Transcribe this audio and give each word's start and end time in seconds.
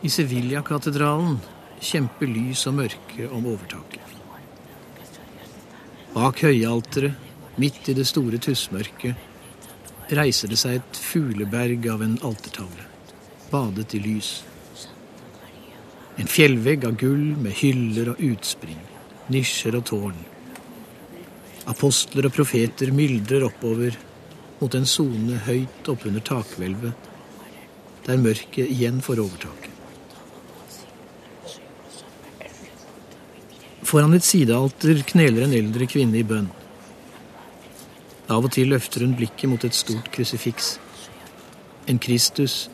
I 0.00 0.08
Sevilla-katedralen 0.08 1.34
kjemper 1.84 2.28
lys 2.30 2.62
og 2.70 2.78
mørke 2.78 3.26
om 3.28 3.44
overtaket. 3.50 4.14
Bak 6.14 6.40
høyalteret, 6.40 7.28
midt 7.60 7.90
i 7.92 7.94
det 7.98 8.06
store 8.08 8.40
tussmørket, 8.40 9.28
reiser 10.16 10.48
det 10.48 10.56
seg 10.58 10.78
et 10.78 11.00
fugleberg 11.04 11.84
av 11.92 12.00
en 12.06 12.16
altertavle, 12.24 12.86
badet 13.52 13.92
i 13.98 14.00
lys. 14.02 14.30
En 16.16 16.30
fjellvegg 16.30 16.86
av 16.88 16.96
gull 17.00 17.34
med 17.36 17.58
hyller 17.60 18.14
og 18.14 18.22
utspring, 18.30 18.80
nisjer 19.28 19.76
og 19.76 19.84
tårn. 19.92 20.22
Apostler 21.70 22.30
og 22.30 22.34
profeter 22.34 22.90
myldrer 22.96 23.44
oppover 23.46 24.00
mot 24.62 24.74
en 24.74 24.88
sone 24.88 25.42
høyt 25.44 25.92
oppunder 25.92 26.24
takhvelvet, 26.24 27.10
der 28.08 28.24
mørket 28.24 28.64
igjen 28.64 29.04
får 29.04 29.22
overtaket. 29.26 29.69
Foran 33.90 34.14
et 34.14 34.22
sidealter 34.22 35.00
kneler 35.02 35.48
en 35.48 35.54
eldre 35.56 35.86
kvinne 35.90 36.20
i 36.20 36.22
bønn. 36.22 36.44
Av 38.30 38.44
og 38.46 38.52
til 38.54 38.68
løfter 38.70 39.02
hun 39.02 39.16
blikket 39.18 39.50
mot 39.50 39.64
et 39.66 39.74
stort 39.74 40.12
krusifiks. 40.14 40.76
En 41.90 41.98
Kristus 41.98 42.68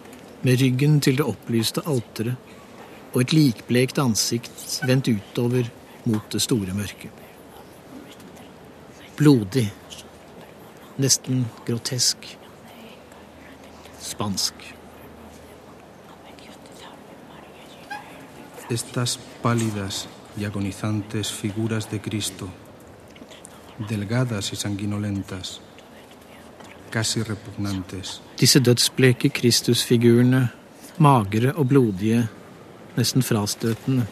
med 0.45 0.61
ryggen 0.61 0.99
til 1.01 1.17
det 1.17 1.25
opplyste 1.25 1.81
alteret 1.89 2.37
og 3.15 3.23
et 3.23 3.33
likblekt 3.33 3.97
ansikt 4.03 4.75
vendt 4.85 5.09
utover 5.09 5.71
mot 6.05 6.27
det 6.35 6.43
store 6.45 6.77
mørket. 6.77 7.25
Blodig. 9.17 9.71
Nesten 11.01 11.47
grotesk. 11.65 12.29
Spansk. 14.05 14.69
Estas 18.69 19.17
pálidas 19.41 20.05
y 20.37 20.45
agonizantes 20.45 21.33
figuras 21.33 21.91
de 21.91 22.01
Cristo, 22.01 22.49
delgadas 23.89 24.53
y 24.53 24.57
sanguinolentas, 24.57 25.61
casi 26.91 27.23
repugnantes. 27.23 28.21
Disse 28.39 28.61
dødsbleke 28.61 29.31
Kristusfigurene, 29.31 30.49
magre 30.99 31.53
og 31.53 31.69
blodige, 31.69 32.29
nesten 32.97 33.23
frastøtende. 33.23 34.07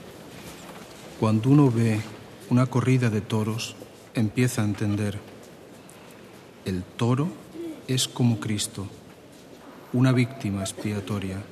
Cuando 1.20 1.50
uno 1.50 1.70
ve 1.70 2.00
una 2.50 2.66
corrida 2.66 3.08
de 3.10 3.20
toros, 3.20 3.76
empieza 4.14 4.62
a 4.62 4.64
entender. 4.64 5.18
El 6.64 6.82
toro 6.82 7.28
es 7.86 8.08
como 8.08 8.40
Cristo, 8.40 8.86
una 9.92 10.12
víctima 10.12 10.62
expiatoria. 10.62 11.42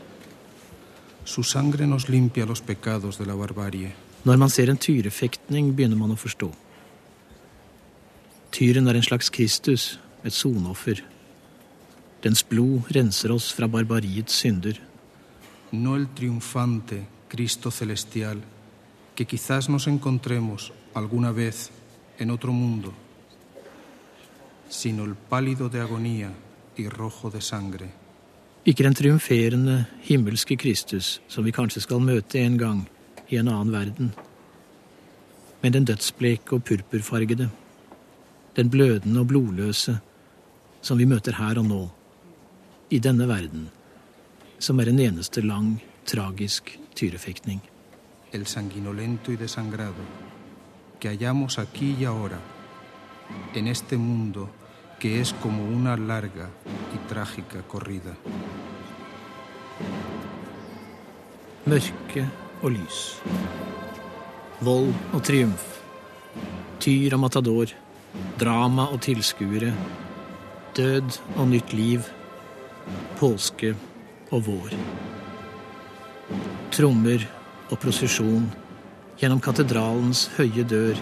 Su 1.24 1.42
sangre 1.42 1.86
nos 1.86 2.08
limpia 2.08 2.46
los 2.46 2.60
pecados 2.60 3.18
de 3.18 3.26
la 3.26 3.34
barbarie. 3.34 3.92
Når 4.22 4.36
man 4.38 4.50
ser 4.50 4.70
en 4.70 4.78
tyrefektning, 4.78 5.72
begynner 5.74 5.98
man 5.98 6.14
å 6.14 6.18
forstå. 6.18 6.52
Tyren 8.54 8.86
er 8.86 8.98
en 8.98 9.06
slags 9.06 9.32
Kristus, 9.34 9.96
et 10.22 10.34
sonoffer. 10.34 11.00
Dens 12.22 12.44
blod 12.46 12.92
renser 12.94 13.32
oss 13.34 13.48
fra 13.50 13.66
barbariets 13.66 14.36
synder. 14.44 14.78
No 15.72 15.96
el 15.98 16.06
triunfante 16.14 17.00
Cristo 17.32 17.70
celestial 17.70 18.38
que 19.16 19.26
quizás 19.26 19.68
nos 19.68 19.88
encontremos 19.88 20.72
alguna 20.94 21.32
vez 21.32 21.70
en 22.18 22.30
otro 22.30 22.52
mundo, 22.52 22.92
sino 24.68 25.04
el 25.04 25.16
pálido 25.16 25.68
de 25.68 25.80
agonía 25.80 26.30
y 26.76 26.88
rojo 26.88 27.30
de 27.30 27.40
sangre. 27.40 27.90
Ikke 28.64 28.84
den 28.84 28.94
triumferende 28.94 29.88
himmelske 30.06 30.56
Kristus 30.56 31.20
som 31.28 31.44
vi 31.44 31.50
kanskje 31.50 31.82
skal 31.82 31.98
møte 31.98 32.38
en 32.38 32.58
gang 32.58 32.84
i 33.32 33.40
en 33.40 33.48
annen 33.48 33.72
verden, 33.72 34.12
men 35.62 35.72
den 35.72 35.88
dødsbleke 35.88 36.58
og 36.58 36.64
purpurfargede, 36.68 37.48
den 38.56 38.70
blødende 38.70 39.20
og 39.20 39.30
blodløse 39.30 39.98
som 40.82 40.98
vi 40.98 41.06
møter 41.06 41.38
her 41.38 41.60
og 41.62 41.68
nå, 41.68 41.80
i 42.90 42.98
denne 42.98 43.28
verden, 43.30 43.68
som 44.58 44.80
er 44.82 44.90
en 44.90 45.00
eneste 45.00 45.40
lang, 45.40 45.76
tragisk 46.06 46.78
tyrefektning. 46.98 47.62
El 48.32 48.46
sanguinolento 48.46 49.30
y 49.32 49.36
desangrado 49.36 50.04
que 50.98 51.08
hallamos 51.08 51.58
aquí 51.58 51.94
y 51.98 52.04
ahora, 52.04 52.40
en 53.54 53.68
este 53.68 53.96
mundo 53.96 54.48
que 54.98 55.20
es 55.20 55.32
como 55.42 55.64
una 55.64 55.96
larga 55.96 56.48
y 56.94 57.08
trágica 57.08 57.62
corrida. 57.62 58.14
Mørke 61.66 62.26
og 62.62 62.72
lys. 62.76 63.00
Vold 64.62 64.92
og 65.12 65.22
triumf. 65.26 65.64
Tyr 66.82 67.16
og 67.16 67.22
matador. 67.24 67.72
Drama 68.40 68.88
og 68.94 69.02
tilskuere. 69.02 69.72
Død 70.76 71.18
og 71.36 71.48
nytt 71.50 71.74
liv. 71.76 72.06
Påske 73.18 73.74
og 74.30 74.46
vår. 74.46 74.74
Trommer 76.72 77.26
og 77.70 77.78
prosesjon 77.82 78.48
gjennom 79.20 79.42
katedralens 79.42 80.28
høye 80.38 80.64
dør 80.66 80.98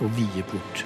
og 0.00 0.12
vide 0.16 0.44
port. 0.52 0.84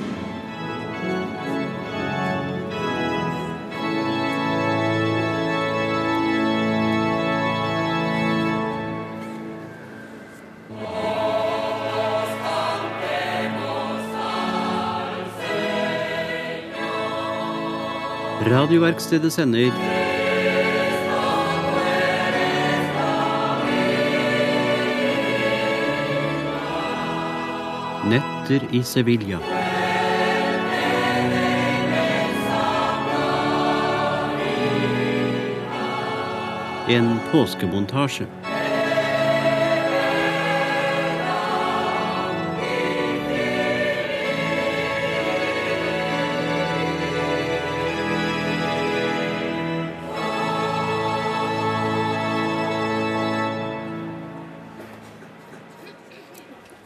Radioverkstedet 18.54 19.32
sender 19.32 19.72
Netter 28.06 28.69
i 28.70 28.82
Sevilla. 28.82 29.38
En 36.88 37.19
påskemontasje. 37.32 38.44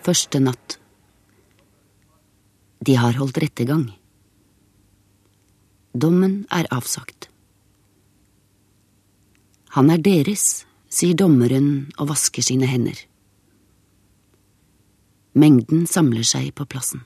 Første 0.08 0.40
natt. 0.40 0.78
De 2.80 2.94
har 2.96 3.18
holdt 3.20 3.36
rettergang. 3.42 3.82
Dommen 5.92 6.46
er 6.48 6.64
avsagt. 6.72 7.26
Han 9.76 9.92
er 9.92 10.00
deres, 10.00 10.64
sier 10.88 11.12
dommeren 11.12 11.90
og 11.98 12.08
vasker 12.14 12.46
sine 12.46 12.70
hender. 12.70 12.96
Mengden 15.36 15.84
samler 15.84 16.24
seg 16.24 16.54
på 16.56 16.64
plassen. 16.64 17.04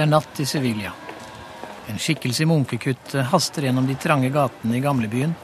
Det 0.00 0.06
er 0.06 0.08
natt 0.08 0.38
i 0.40 0.46
Sevilla. 0.48 0.90
En 1.92 1.98
skikkelse 2.00 2.40
i 2.42 2.46
munkekuttet 2.48 3.26
haster 3.28 3.66
gjennom 3.66 3.84
de 3.84 3.98
trange 4.00 4.30
gatene 4.32 4.78
i 4.78 4.80
gamlebyen, 4.80 5.34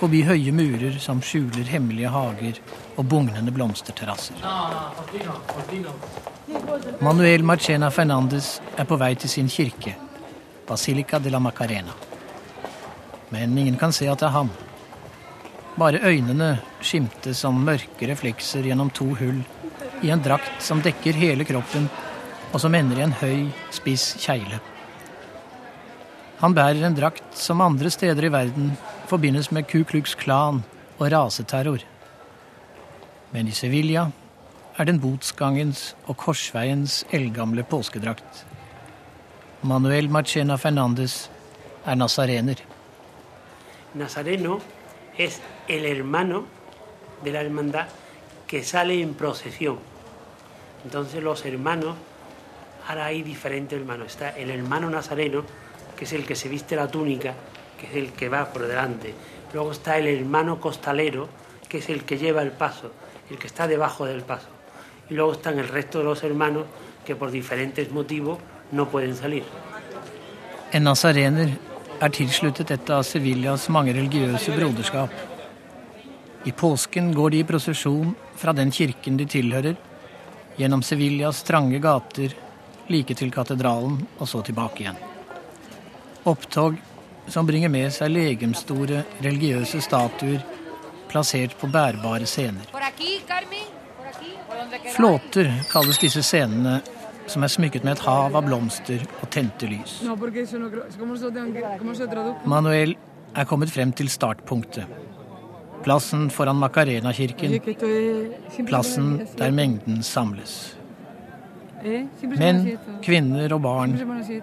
forbi 0.00 0.22
høye 0.24 0.54
murer 0.56 0.96
som 1.04 1.20
skjuler 1.20 1.68
hemmelige 1.68 2.08
hager 2.14 2.62
og 2.94 3.04
bugnende 3.04 3.52
blomsterterrasser. 3.52 4.40
Manuel 7.04 7.44
Marchena 7.44 7.92
Fernandes 7.92 8.54
er 8.72 8.88
på 8.88 8.96
vei 8.96 9.12
til 9.20 9.34
sin 9.36 9.52
kirke, 9.52 9.92
Basilica 10.64 11.20
de 11.20 11.36
la 11.36 11.44
Macarena. 11.44 11.92
Men 13.28 13.52
ingen 13.52 13.76
kan 13.76 13.92
se 13.92 14.08
at 14.08 14.24
det 14.24 14.30
er 14.30 14.38
ham. 14.38 14.54
Bare 15.76 16.00
øynene 16.00 16.54
skimtes 16.80 17.44
som 17.44 17.60
mørke 17.68 18.08
reflekser 18.08 18.64
gjennom 18.64 18.96
to 18.96 19.12
hull 19.20 19.44
i 20.00 20.08
en 20.08 20.24
drakt 20.24 20.64
som 20.64 20.80
dekker 20.80 21.20
hele 21.20 21.44
kroppen 21.44 21.92
og 22.52 22.60
som 22.62 22.74
ender 22.74 22.98
i 22.98 23.04
en 23.06 23.14
høy, 23.14 23.48
spiss 23.74 24.14
kjegle. 24.20 24.60
Han 26.40 26.54
bærer 26.56 26.86
en 26.86 26.96
drakt 26.96 27.36
som 27.36 27.60
andre 27.60 27.90
steder 27.92 28.26
i 28.26 28.32
verden 28.32 28.72
forbindes 29.10 29.50
med 29.52 29.68
Ku 29.68 29.84
Klux 29.84 30.14
Klan 30.16 30.62
og 30.98 31.10
raseterror. 31.12 31.84
Men 33.30 33.48
i 33.48 33.54
Sevilla 33.54 34.08
er 34.78 34.88
den 34.88 35.00
botsgangens 35.02 35.94
og 36.06 36.16
korsveiens 36.16 37.04
eldgamle 37.12 37.62
påskedrakt. 37.68 38.44
Manuel 39.62 40.08
Marchena 40.08 40.56
Fernandes 40.56 41.28
er 41.84 41.94
nasarener. 41.94 42.56
Nazareno 43.94 44.60
es 45.18 45.40
el 45.68 45.84
hermano 45.84 46.46
de 47.24 47.32
la 47.32 47.40
hermandad 47.40 47.86
que 48.46 48.62
sale 48.64 49.02
en 49.02 49.14
procesión. 49.14 49.78
Entonces 50.84 51.22
los 51.22 51.44
hermanos, 51.44 51.96
ahora 52.88 53.06
hay 53.06 53.22
diferentes 53.22 53.78
hermanos. 53.78 54.08
Está 54.08 54.30
el 54.30 54.50
hermano 54.50 54.90
nazareno, 54.90 55.44
que 55.96 56.04
es 56.04 56.12
el 56.12 56.24
que 56.24 56.34
se 56.34 56.48
viste 56.48 56.76
la 56.76 56.88
túnica, 56.88 57.34
que 57.78 57.86
es 57.86 57.94
el 57.94 58.12
que 58.12 58.28
va 58.28 58.52
por 58.52 58.66
delante. 58.66 59.14
Luego 59.52 59.72
está 59.72 59.98
el 59.98 60.06
hermano 60.06 60.60
costalero, 60.60 61.28
que 61.68 61.78
es 61.78 61.88
el 61.88 62.04
que 62.04 62.18
lleva 62.18 62.42
el 62.42 62.52
paso, 62.52 62.92
el 63.30 63.38
que 63.38 63.46
está 63.46 63.66
debajo 63.66 64.04
del 64.06 64.22
paso. 64.22 64.48
Y 65.08 65.14
luego 65.14 65.32
están 65.32 65.58
el 65.58 65.68
resto 65.68 65.98
de 65.98 66.04
los 66.04 66.22
hermanos 66.22 66.64
que 67.04 67.16
por 67.16 67.30
diferentes 67.30 67.90
motivos 67.90 68.38
no 68.72 68.88
pueden 68.88 69.16
salir. 69.16 69.44
En 70.72 70.84
nasarener 70.84 71.50
er 72.00 72.12
tilsluttet 72.14 72.70
et 72.70 72.90
av 72.94 73.02
Sevillas 73.02 73.66
mange 73.74 73.92
religiøse 73.92 74.54
broderskap. 74.54 75.10
I 76.46 76.52
påsken 76.56 77.10
går 77.12 77.34
de 77.34 77.40
i 77.42 77.46
prosesjon 77.48 78.14
fra 78.38 78.54
den 78.56 78.70
kirken 78.72 79.18
de 79.18 79.26
tilhører, 79.28 79.74
gjennom 80.56 80.84
Sevillas 80.86 81.42
trange 81.44 81.80
gater, 81.82 82.36
like 82.90 83.14
til 83.16 83.32
katedralen 83.34 83.98
og 84.18 84.28
så 84.28 84.42
tilbake 84.46 84.84
igjen. 84.84 85.00
Opptog 86.28 86.78
som 87.30 87.46
bringer 87.46 87.70
med 87.72 87.92
seg 87.94 88.10
legemstore 88.12 89.04
religiøse 89.22 89.80
statuer 89.84 90.42
plassert 91.10 91.56
på 91.58 91.66
bærbare 91.70 92.26
scener. 92.26 92.66
Flåter 94.96 95.50
kalles 95.70 95.98
disse 95.98 96.22
scenene, 96.22 96.80
som 97.30 97.44
er 97.46 97.52
smykket 97.52 97.84
med 97.86 97.96
et 97.96 98.02
hav 98.06 98.34
av 98.36 98.46
blomster 98.46 99.04
og 99.20 99.30
tente 99.30 99.68
lys. 99.70 100.00
Manuel 102.50 102.96
er 103.36 103.46
kommet 103.46 103.70
frem 103.70 103.94
til 103.94 104.10
startpunktet. 104.10 104.90
Plassen 105.84 106.28
foran 106.30 106.58
Macarena-kirken. 106.60 107.56
Plassen 108.68 109.12
der 109.38 109.54
mengden 109.54 110.02
samles. 110.02 110.79
Menn, 111.82 112.60
kvinner 113.04 113.54
og 113.56 113.62
barn 113.64 113.96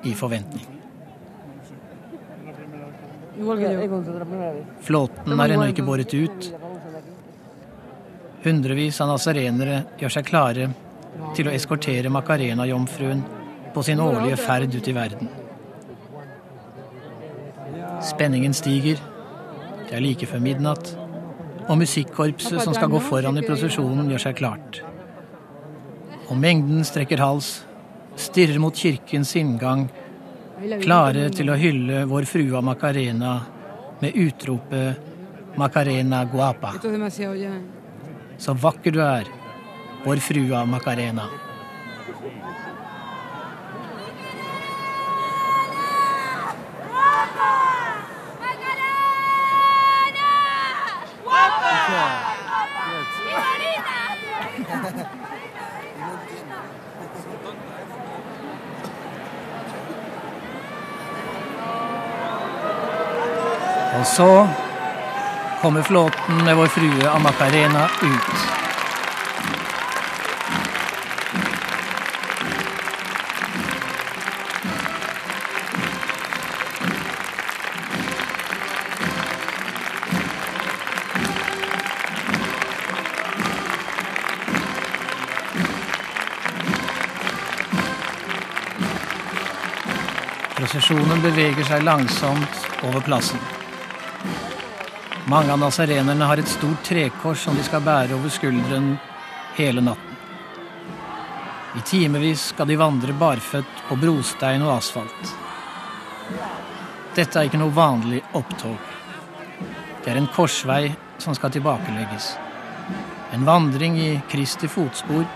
i 0.03 0.13
forventning. 0.17 0.65
Flåten 4.81 5.37
er 5.37 5.53
ennå 5.53 5.67
ikke 5.69 5.85
båret 5.85 6.13
ut. 6.17 6.49
Hundrevis 8.45 8.97
av 9.03 9.11
nasarenere 9.11 9.83
gjør 10.01 10.15
seg 10.17 10.29
klare 10.29 10.69
til 11.37 11.49
å 11.49 11.53
eskortere 11.53 12.09
Macarena-jomfruen 12.13 13.21
på 13.75 13.83
sin 13.85 14.01
årlige 14.01 14.39
ferd 14.41 14.73
ut 14.73 14.89
i 14.89 14.95
verden. 14.97 15.29
Spenningen 18.07 18.53
stiger. 18.57 19.01
Det 19.87 19.97
er 19.97 20.03
like 20.03 20.29
før 20.29 20.41
midnatt. 20.41 20.95
Og 21.67 21.77
musikkorpset 21.81 22.61
som 22.63 22.73
skal 22.73 22.89
gå 22.89 23.01
foran 23.03 23.37
i 23.37 23.45
prosesjonen, 23.45 24.09
gjør 24.13 24.29
seg 24.29 24.37
klart. 24.39 24.86
Og 26.27 26.35
mengden 26.35 26.83
strekker 26.87 27.21
hals, 27.23 27.61
stirrer 28.19 28.59
mot 28.59 28.75
kirkens 28.75 29.31
inngang, 29.39 29.87
klare 30.83 31.29
til 31.31 31.51
å 31.53 31.57
hylle 31.59 32.03
vår 32.09 32.27
frue 32.27 32.57
av 32.57 32.65
Macarena 32.65 33.33
med 34.01 34.15
utropet 34.15 34.97
'Macarena 35.57 36.25
guapa'. 36.25 36.73
Så 38.37 38.53
vakker 38.53 38.91
du 38.91 39.01
er, 39.01 39.25
vår 40.03 40.17
frue 40.21 40.53
av 40.53 40.67
Macarena. 40.67 41.46
Så 64.17 64.47
kommer 65.61 65.81
flåten 65.81 66.37
med 66.45 66.57
vår 66.57 66.65
frue 66.65 67.11
av 67.11 67.21
Macarena 67.21 67.89
ut. 68.01 68.37
Prosesjonen 90.55 91.21
beveger 91.21 91.63
seg 91.69 91.85
langsomt 91.85 92.65
over 92.81 93.05
plassen. 93.05 93.56
Mange 95.29 95.51
av 95.53 95.59
nasarenerne 95.59 96.25
har 96.25 96.39
et 96.39 96.47
stort 96.47 96.85
trekors 96.87 97.41
som 97.43 97.55
de 97.55 97.63
skal 97.67 97.81
bære 97.83 98.15
over 98.15 98.31
skulderen 98.31 98.93
hele 99.57 99.81
natten. 99.83 100.13
I 101.75 101.81
timevis 101.83 102.45
skal 102.53 102.69
de 102.69 102.77
vandre 102.79 103.11
barføtt 103.11 103.81
på 103.89 103.97
brostein 103.99 104.63
og 104.63 104.77
asfalt. 104.77 105.33
Dette 107.17 107.41
er 107.41 107.49
ikke 107.49 107.59
noe 107.59 107.75
vanlig 107.75 108.21
opptog. 108.39 108.79
Det 110.05 110.13
er 110.13 110.21
en 110.21 110.29
korsvei 110.31 110.93
som 111.19 111.35
skal 111.35 111.51
tilbakelegges. 111.57 112.29
En 113.35 113.43
vandring 113.43 113.99
i 113.99 114.13
Kristi 114.31 114.71
fotspor 114.71 115.27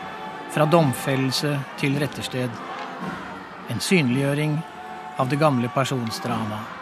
fra 0.55 0.69
domfellelse 0.71 1.51
til 1.83 1.99
rettersted. 1.99 2.55
En 3.67 3.83
synliggjøring 3.83 4.55
av 5.19 5.27
det 5.27 5.41
gamle 5.43 5.67
personsdramaet. 5.75 6.79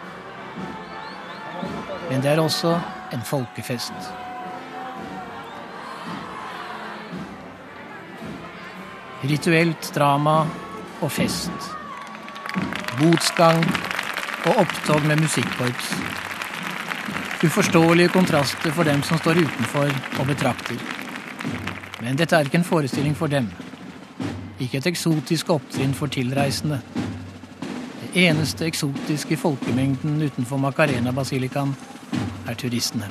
Men 2.10 2.22
det 2.22 2.30
er 2.30 2.46
også 2.46 2.78
en 3.12 3.22
folkefest. 3.24 3.92
Rituelt 9.24 9.90
drama 9.94 10.46
og 11.00 11.12
fest. 11.12 11.70
Botsgang 13.00 13.64
og 14.46 14.62
opptog 14.62 15.04
med 15.06 15.20
musikkorps. 15.20 15.92
Uforståelige 17.44 18.08
kontraster 18.08 18.72
for 18.72 18.84
dem 18.84 19.02
som 19.02 19.18
står 19.18 19.42
utenfor 19.44 19.92
og 20.20 20.26
betrakter. 20.26 20.80
Men 22.00 22.16
dette 22.16 22.36
er 22.36 22.48
ikke 22.48 22.60
en 22.60 22.64
forestilling 22.64 23.16
for 23.16 23.32
dem. 23.32 23.48
Ikke 24.60 24.80
et 24.80 24.88
eksotisk 24.88 25.50
opptrinn 25.50 25.94
for 25.96 26.12
tilreisende. 26.12 26.80
Det 28.00 28.26
eneste 28.28 28.66
eksotiske 28.66 29.36
folkemengden 29.36 30.22
utenfor 30.22 30.56
Macarena-basilikan 30.56 31.74
er 32.50 32.54
turistene. 32.54 33.10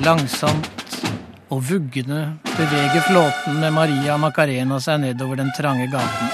Langsomt 0.00 0.77
og 1.48 1.62
vuggende 1.64 2.38
beveger 2.44 3.00
flåten 3.00 3.60
med 3.60 3.72
Maria 3.72 4.16
Macarena 4.20 4.78
seg 4.80 5.00
nedover 5.00 5.40
den 5.40 5.50
trange 5.56 5.86
gaten. 5.92 6.32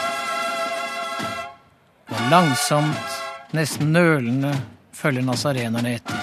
Og 2.10 2.30
langsomt, 2.30 3.18
nesten 3.54 3.92
nølende, 3.94 4.54
følger 4.94 5.26
nasarenerne 5.26 5.94
etter. 5.98 6.18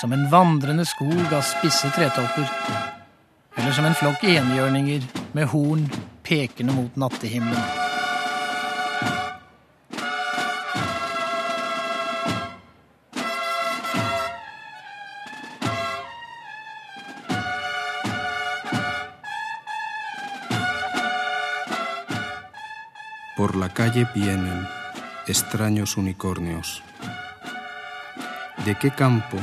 Som 0.00 0.12
en 0.12 0.28
vandrende 0.30 0.84
skog 0.86 1.32
av 1.32 1.42
spisse 1.46 1.90
tretopper. 1.96 2.46
Eller 3.56 3.72
som 3.72 3.88
en 3.88 3.96
flokk 3.96 4.22
enhjørninger 4.28 5.08
med 5.34 5.50
horn 5.54 5.88
pekende 6.26 6.76
mot 6.76 7.00
nattehimmelen. 7.00 7.85
Por 23.36 23.54
la 23.54 23.68
calle 23.68 24.08
vienen 24.14 24.66
extraños 25.26 25.96
unicornios. 25.96 26.82
¿De 28.64 28.74
qué 28.76 28.90
campo, 28.90 29.36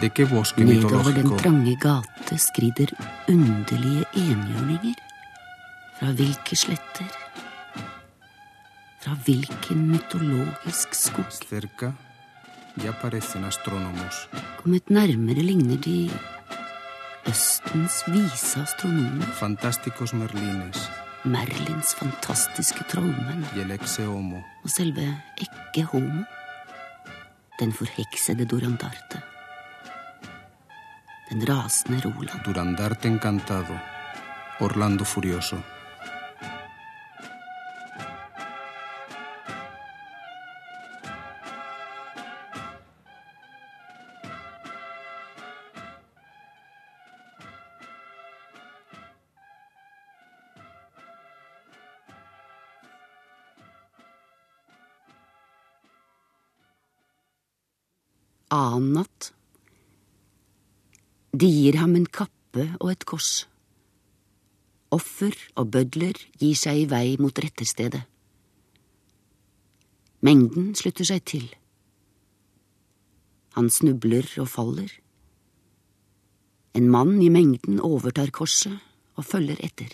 de 0.00 0.10
qué 0.10 0.24
bosque 0.24 0.64
Nedover 0.64 1.14
den 1.14 1.16
mitológico 1.16 1.36
trange 1.36 1.76
gate 1.80 2.38
skrider 2.38 2.90
underlige 3.28 4.04
enhjørninger. 4.14 4.96
Fra 5.98 6.12
hvilke 6.12 6.56
sletter? 6.56 7.06
Fra 9.00 9.14
hvilken 9.24 9.88
mytologisk 9.92 10.94
skog? 10.94 11.30
cerca 11.30 11.92
ya 12.82 12.92
parecen 12.92 13.44
astrónomos? 13.44 14.28
Kommet 14.62 14.90
nærmere 14.90 15.42
ligner 15.42 15.76
de 15.76 16.10
Østens 17.28 18.02
vise 18.06 18.60
astronomer. 18.60 19.26
Fantásticos 19.38 20.12
merlines 20.12 20.88
Merlins 21.26 21.96
fantastiske 21.98 22.84
trollmenn 22.92 23.42
og 24.62 24.70
selve 24.70 25.06
Ekke 25.42 25.82
Homo. 25.90 26.22
Den 27.58 27.72
forheksede 27.74 28.46
Durandarte. 28.46 29.18
Den 31.30 31.42
rasende 31.42 31.98
Roland. 32.06 32.44
Durandarte 32.44 33.08
encantado, 33.08 33.74
Orlando 34.60 35.04
furioso. 35.04 35.58
De 61.38 61.46
gir 61.46 61.76
ham 61.78 61.94
en 61.94 62.06
kappe 62.06 62.64
og 62.80 62.90
et 62.90 63.04
kors. 63.06 63.46
Offer 64.90 65.36
og 65.60 65.70
bødler 65.74 66.16
gir 66.40 66.56
seg 66.58 66.80
i 66.82 66.86
vei 66.90 67.16
mot 67.20 67.38
retterstedet. 67.44 68.00
Mengden 70.24 70.72
slutter 70.74 71.06
seg 71.06 71.22
til. 71.30 71.44
Han 73.54 73.70
snubler 73.70 74.26
og 74.42 74.48
faller. 74.50 74.90
En 76.74 76.90
mann 76.90 77.20
i 77.22 77.30
mengden 77.30 77.78
overtar 77.84 78.32
korset 78.34 78.74
og 79.14 79.28
følger 79.28 79.60
etter. 79.62 79.92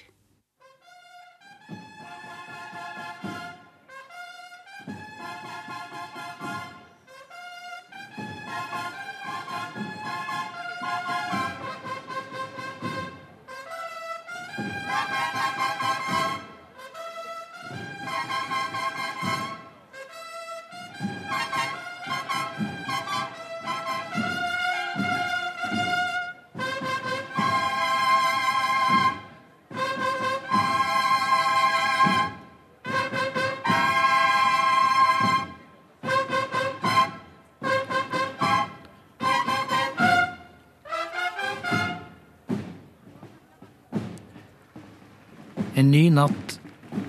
Ny 45.95 46.09
natt 46.11 46.57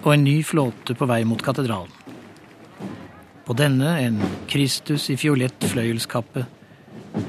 og 0.04 0.12
en 0.14 0.26
ny 0.26 0.40
flåte 0.46 0.94
på 0.98 1.08
vei 1.10 1.24
mot 1.26 1.42
katedralen. 1.42 1.92
På 3.46 3.54
denne 3.58 3.96
en 4.02 4.20
Kristus 4.50 5.08
i 5.14 5.18
fiolett 5.18 5.66
fløyelskappe, 5.70 6.46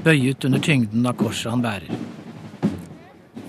bøyet 0.05 0.45
under 0.49 0.63
tyngden 0.65 1.07
av 1.09 1.17
korset 1.21 1.53
han 1.53 1.65
bærer. 1.65 2.05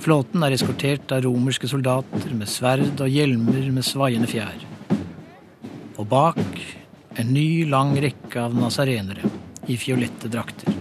Flåten 0.03 0.43
er 0.45 0.55
eskortert 0.55 1.11
av 1.11 1.23
romerske 1.25 1.67
soldater 1.67 2.31
med 2.35 2.47
sverd 2.51 3.01
og 3.03 3.11
hjelmer 3.11 3.71
med 3.75 3.87
svaiende 3.87 4.29
fjær. 4.31 4.59
Og 5.97 6.05
bak 6.07 6.59
en 7.17 7.33
ny, 7.33 7.65
lang 7.67 7.95
rekke 7.99 8.43
av 8.43 8.55
nasarenere 8.55 9.27
i 9.67 9.75
fiolette 9.79 10.29
drakter. 10.31 10.75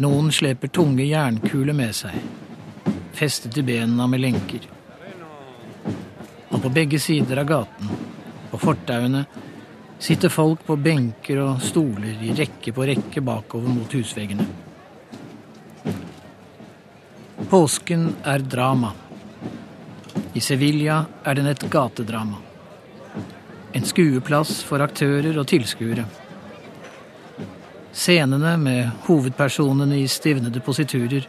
Noen 0.00 0.30
sleper 0.32 0.72
tunge 0.72 1.04
jernkuler 1.04 1.76
med 1.76 1.92
seg, 1.94 2.16
festet 3.20 3.58
i 3.58 3.62
bena 3.62 4.06
med 4.06 4.20
lenker. 4.20 4.64
Og 6.48 6.62
på 6.62 6.70
begge 6.72 6.98
sider 6.98 7.42
av 7.42 7.48
gaten, 7.50 7.88
på 8.50 8.58
fortauene, 8.58 9.26
sitter 10.00 10.32
folk 10.32 10.62
på 10.64 10.78
benker 10.80 11.42
og 11.42 11.60
stoler 11.60 12.22
i 12.24 12.32
rekke 12.38 12.72
på 12.72 12.86
rekke 12.88 13.20
bakover 13.20 13.68
mot 13.68 13.92
husveggene. 13.92 14.46
Påsken 17.50 18.06
er 18.24 18.40
drama. 18.54 18.94
I 20.32 20.40
Sevilla 20.40 21.02
er 21.24 21.36
den 21.36 21.50
et 21.50 21.66
gatedrama. 21.68 22.38
En 23.76 23.84
skueplass 23.84 24.62
for 24.64 24.80
aktører 24.80 25.36
og 25.36 25.48
tilskuere. 25.50 26.06
Scenene 27.92 28.54
med 28.56 29.04
hovedpersonene 29.10 30.00
i 30.00 30.08
stivnede 30.08 30.64
positurer 30.64 31.28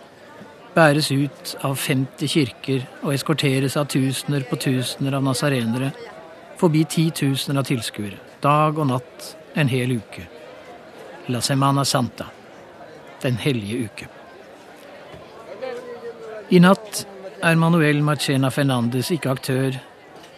bæres 0.75 1.11
ut 1.11 1.55
av 1.67 1.75
50 1.75 2.31
kirker 2.31 2.85
og 3.01 3.13
eskorteres 3.13 3.75
av 3.79 3.89
tusener 3.91 4.45
på 4.47 4.59
tusener 4.61 5.17
av 5.17 5.25
nasarenere 5.25 5.91
forbi 6.61 6.83
titusener 6.85 7.59
av 7.59 7.67
tilskuere, 7.67 8.19
dag 8.41 8.77
og 8.79 8.87
natt 8.91 9.31
en 9.57 9.71
hel 9.71 9.97
uke. 9.97 10.27
La 11.33 11.41
Semana 11.41 11.85
Santa, 11.85 12.27
den 13.21 13.39
hellige 13.41 13.87
uke. 13.87 14.09
I 16.51 16.59
natt 16.59 17.05
er 17.41 17.57
Manuel 17.57 18.01
Marchena 18.05 18.51
Fernandes 18.53 19.11
ikke 19.15 19.31
aktør, 19.31 19.77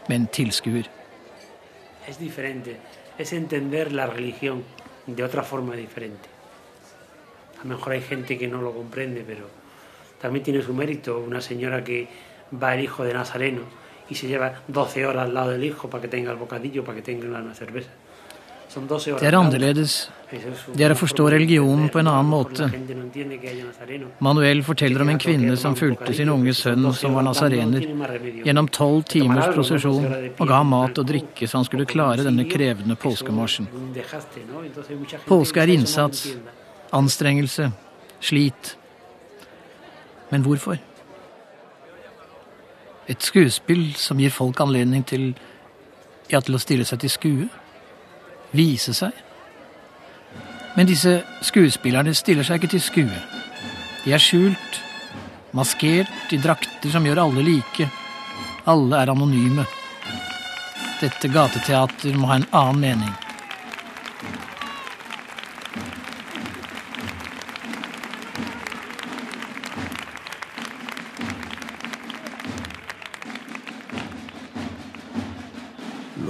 men 0.10 0.28
tilskuer. 0.32 0.88
Es 2.08 2.20
diferente, 2.20 2.78
es 3.18 3.34
entender 3.34 3.92
la 3.92 4.08
religión 4.08 4.64
de 5.08 5.24
otra 5.24 5.44
forma 5.44 5.76
diferente. 5.76 6.30
A 7.60 7.64
lo 7.64 7.76
mejor 7.76 7.94
hay 7.94 8.02
gente 8.02 8.38
que 8.38 8.48
no 8.48 8.62
lo 8.62 8.74
comprende, 8.74 9.24
pero 9.26 9.63
también 10.24 10.42
tiene 10.42 10.62
su 10.62 10.74
mérito. 10.74 11.20
Una 11.20 11.42
señora 11.42 11.84
que 11.84 12.08
va 12.62 12.74
el 12.76 12.82
hijo 12.86 13.04
de 13.04 13.14
Nazareno 13.14 13.64
y 14.10 14.16
se 14.16 14.26
lleva 14.28 14.54
12 14.70 15.06
horas 15.06 15.26
al 15.26 15.34
lado 15.34 15.50
del 15.50 15.64
hijo 15.66 15.90
para 15.90 16.02
que 16.02 16.08
tenga 16.08 16.32
el 16.32 16.38
bocadillo, 16.38 16.82
para 16.82 16.96
que 16.96 17.02
tenga 17.02 17.28
una 17.28 17.54
cerveza. 17.54 17.90
Son 18.70 18.88
12 18.88 19.12
horas. 19.12 19.22
Det 19.22 19.28
er 19.28 19.36
annerledes. 19.36 20.10
Dere 20.74 20.96
forstår 20.96 21.32
religionen 21.32 21.90
på 21.90 22.00
en 22.00 22.08
annen 22.08 22.26
måte. 22.26 22.70
Manuel 24.20 24.64
forteller 24.64 25.02
om 25.04 25.10
en 25.10 25.20
kvinne 25.20 25.58
som 25.58 25.76
fulgte 25.76 26.14
sin 26.14 26.32
unge 26.32 26.54
sønn, 26.58 26.88
som 26.94 27.14
var 27.14 27.28
nasarener, 27.28 27.84
gjennom 28.48 28.70
tolv 28.72 29.04
timers 29.12 29.52
prosesjon 29.54 30.08
og 30.32 30.48
ga 30.48 30.62
mat 30.64 30.98
og 31.04 31.06
drikke 31.06 31.46
så 31.46 31.60
han 31.60 31.68
skulle 31.68 31.86
klare 31.86 32.26
denne 32.26 32.48
krevende 32.50 32.96
påskemarsjen. 32.96 33.68
Påske 35.28 35.62
er 35.62 35.76
innsats, 35.76 36.32
anstrengelse, 36.96 37.70
slit. 38.24 38.78
Men 40.32 40.46
hvorfor? 40.46 40.78
Et 43.08 43.24
skuespill 43.24 43.94
som 44.00 44.20
gir 44.20 44.32
folk 44.32 44.62
anledning 44.64 45.04
til 45.06 45.34
ja, 46.32 46.40
til 46.40 46.56
å 46.56 46.62
stille 46.62 46.86
seg 46.88 47.02
til 47.04 47.12
skue? 47.12 47.48
Vise 48.56 48.94
seg? 48.96 49.14
Men 50.74 50.90
disse 50.90 51.20
skuespillerne 51.46 52.14
stiller 52.18 52.48
seg 52.48 52.62
ikke 52.62 52.72
til 52.74 52.82
skue. 52.82 53.20
De 54.04 54.14
er 54.14 54.22
skjult, 54.22 54.80
maskert 55.54 56.34
i 56.34 56.40
drakter 56.42 56.92
som 56.94 57.06
gjør 57.06 57.26
alle 57.28 57.46
like. 57.46 57.90
Alle 58.70 59.04
er 59.04 59.12
anonyme. 59.14 59.66
Dette 61.02 61.30
gateteater 61.30 62.16
må 62.18 62.32
ha 62.32 62.40
en 62.40 62.50
annen 62.50 62.82
mening. 62.82 63.23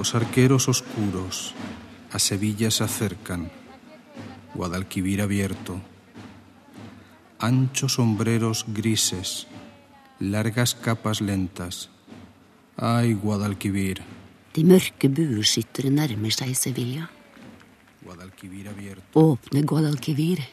Los 0.04 0.16
arqueros 0.16 0.68
oscuros 0.68 1.54
a 2.12 2.20
Sevilla 2.20 2.70
se 2.72 2.84
acercan, 2.84 3.50
Guadalquivir 4.54 5.22
abierto, 5.22 5.80
anchos 7.40 7.94
sombreros 7.94 8.66
grises, 8.68 9.48
largas 10.20 10.76
capas 10.76 11.22
lentas, 11.22 11.90
Ay, 12.76 13.14
Guadalquivir. 13.14 14.04
De 14.54 14.66
mørke 14.66 15.08
bueskyttere 15.08 15.88
nærmer 15.90 16.36
seg 16.36 16.52
Sevilla. 16.52 17.08
Guadalquivir 18.04 18.68
abierto. 18.76 19.08
Åpne 19.16 19.64
Guadalquivir. 19.64 20.44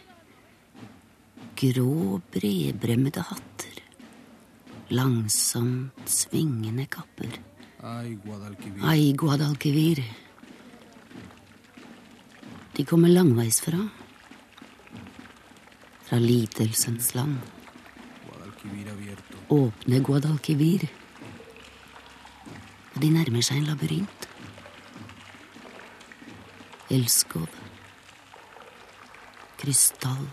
Grå, 1.59 2.21
bredbremmede 2.31 3.27
hatter. 3.35 3.83
Langsomt 4.95 6.07
svingende 6.07 6.87
kapper. 6.87 7.50
Ai, 7.83 9.13
Guadalquivir. 9.17 10.05
De 12.77 12.85
kommer 12.85 13.09
langveisfra. 13.09 13.79
Fra 16.05 16.19
lidelsens 16.19 17.15
land. 17.15 17.39
Åpne 19.49 20.01
Guadalquivir. 20.01 20.85
Og 22.95 23.01
de 23.01 23.11
nærmer 23.11 23.43
seg 23.43 23.63
en 23.63 23.71
labyrint. 23.71 24.29
Elskov. 26.91 27.49
Krystall 29.57 30.29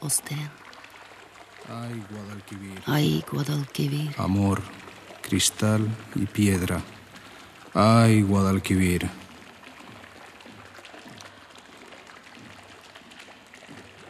og 0.00 0.10
sten. 0.14 0.48
Ai 1.68 2.00
Guadalquivir. 2.08 2.80
Ai, 2.88 3.22
Guadalquivir. 3.28 4.14
Amor, 4.24 4.62
cristal 5.28 5.90
y 6.14 6.26
piedra. 6.26 6.80
Ay, 7.72 8.22
Guadalquivir. 8.22 9.08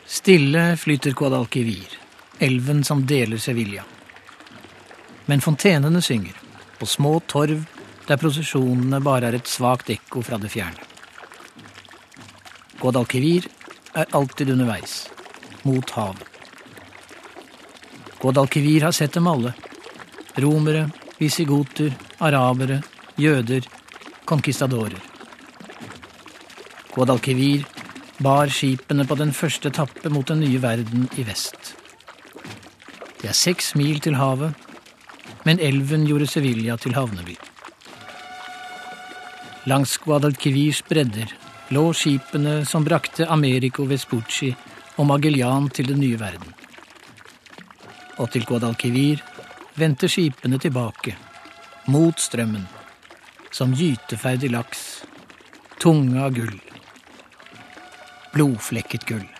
Stille 0.06 0.76
flyter 0.76 1.12
Guadalquivir, 1.12 1.98
elven 2.38 2.84
som 2.84 3.06
deler 3.06 3.38
Sevilla. 3.38 3.84
Men 5.26 5.40
fontenene 5.40 6.02
synger, 6.02 6.36
på 6.78 6.86
små 6.86 7.18
torv 7.26 7.64
der 8.06 8.16
prosesjonene 8.16 9.02
bare 9.04 9.28
er 9.28 9.36
et 9.40 9.50
svakt 9.50 9.90
ekko 9.90 10.22
fra 10.22 10.38
det 10.38 10.52
fjerne. 10.54 10.86
Guadalquivir 12.78 13.50
er 13.92 14.06
alltid 14.14 14.54
underveis, 14.54 15.08
mot 15.66 15.90
havet. 15.90 16.24
Guadalquivir 18.18 18.86
har 18.86 18.92
sett 18.92 19.14
dem 19.14 19.26
alle. 19.26 19.52
Romere, 20.38 20.88
visigoter, 21.18 21.94
arabere, 22.20 22.82
jøder, 23.18 23.66
conquistadorer. 24.26 25.00
Guadalquivir 26.94 27.66
bar 28.22 28.50
skipene 28.50 29.06
på 29.06 29.18
den 29.18 29.32
første 29.32 29.70
etappe 29.70 30.10
mot 30.10 30.26
den 30.26 30.40
nye 30.42 30.62
verden 30.62 31.08
i 31.18 31.26
vest. 31.26 31.74
Det 33.18 33.30
er 33.30 33.36
seks 33.36 33.74
mil 33.78 34.00
til 34.02 34.18
havet, 34.18 34.54
men 35.46 35.60
elven 35.62 36.06
gjorde 36.06 36.26
Sevilla 36.30 36.76
til 36.76 36.94
havneby. 36.94 37.36
Langs 39.68 39.98
Guadalquivirs 40.00 40.82
bredder 40.86 41.34
lå 41.74 41.84
skipene 41.92 42.62
som 42.66 42.86
brakte 42.86 43.26
Americo 43.28 43.84
Vespucci 43.84 44.52
og 44.96 45.06
Magellan 45.10 45.68
til 45.70 45.90
den 45.90 46.00
nye 46.00 46.18
verden. 46.20 46.54
Og 48.18 48.30
til 48.32 48.46
Guadalquivir 48.48 49.22
vendte 49.78 50.10
skipene 50.10 50.58
tilbake, 50.60 51.16
mot 51.88 52.20
strømmen, 52.20 52.66
som 53.50 53.72
gyteferdig 53.74 54.50
laks, 54.52 54.88
tunge 55.80 56.20
av 56.22 56.34
gull 56.36 56.58
blodflekket 58.38 59.04
gull. 59.04 59.37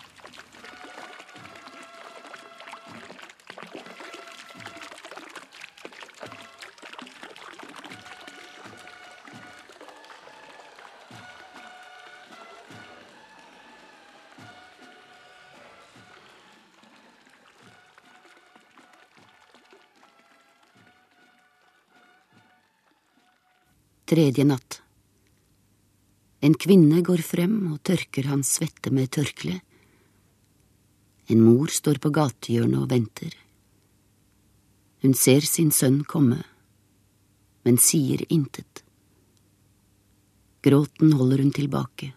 Tredje 24.19 24.43
natt. 24.43 24.81
En 26.43 26.55
kvinne 26.59 27.05
går 27.07 27.21
frem 27.23 27.53
og 27.71 27.77
tørker 27.87 28.27
hans 28.27 28.49
svette 28.57 28.91
med 28.91 29.13
tørkle. 29.15 29.61
En 31.31 31.45
mor 31.45 31.71
står 31.71 32.01
på 32.03 32.11
gatehjørnet 32.17 32.81
og 32.81 32.89
venter. 32.91 33.37
Hun 35.07 35.15
ser 35.15 35.47
sin 35.47 35.71
sønn 35.71 36.01
komme, 36.03 36.41
men 37.63 37.79
sier 37.79 38.27
intet. 38.27 38.83
Gråten 40.67 41.15
holder 41.15 41.45
hun 41.45 41.55
tilbake. 41.55 42.11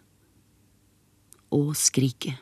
Og 1.54 1.70
skriket. 1.78 2.34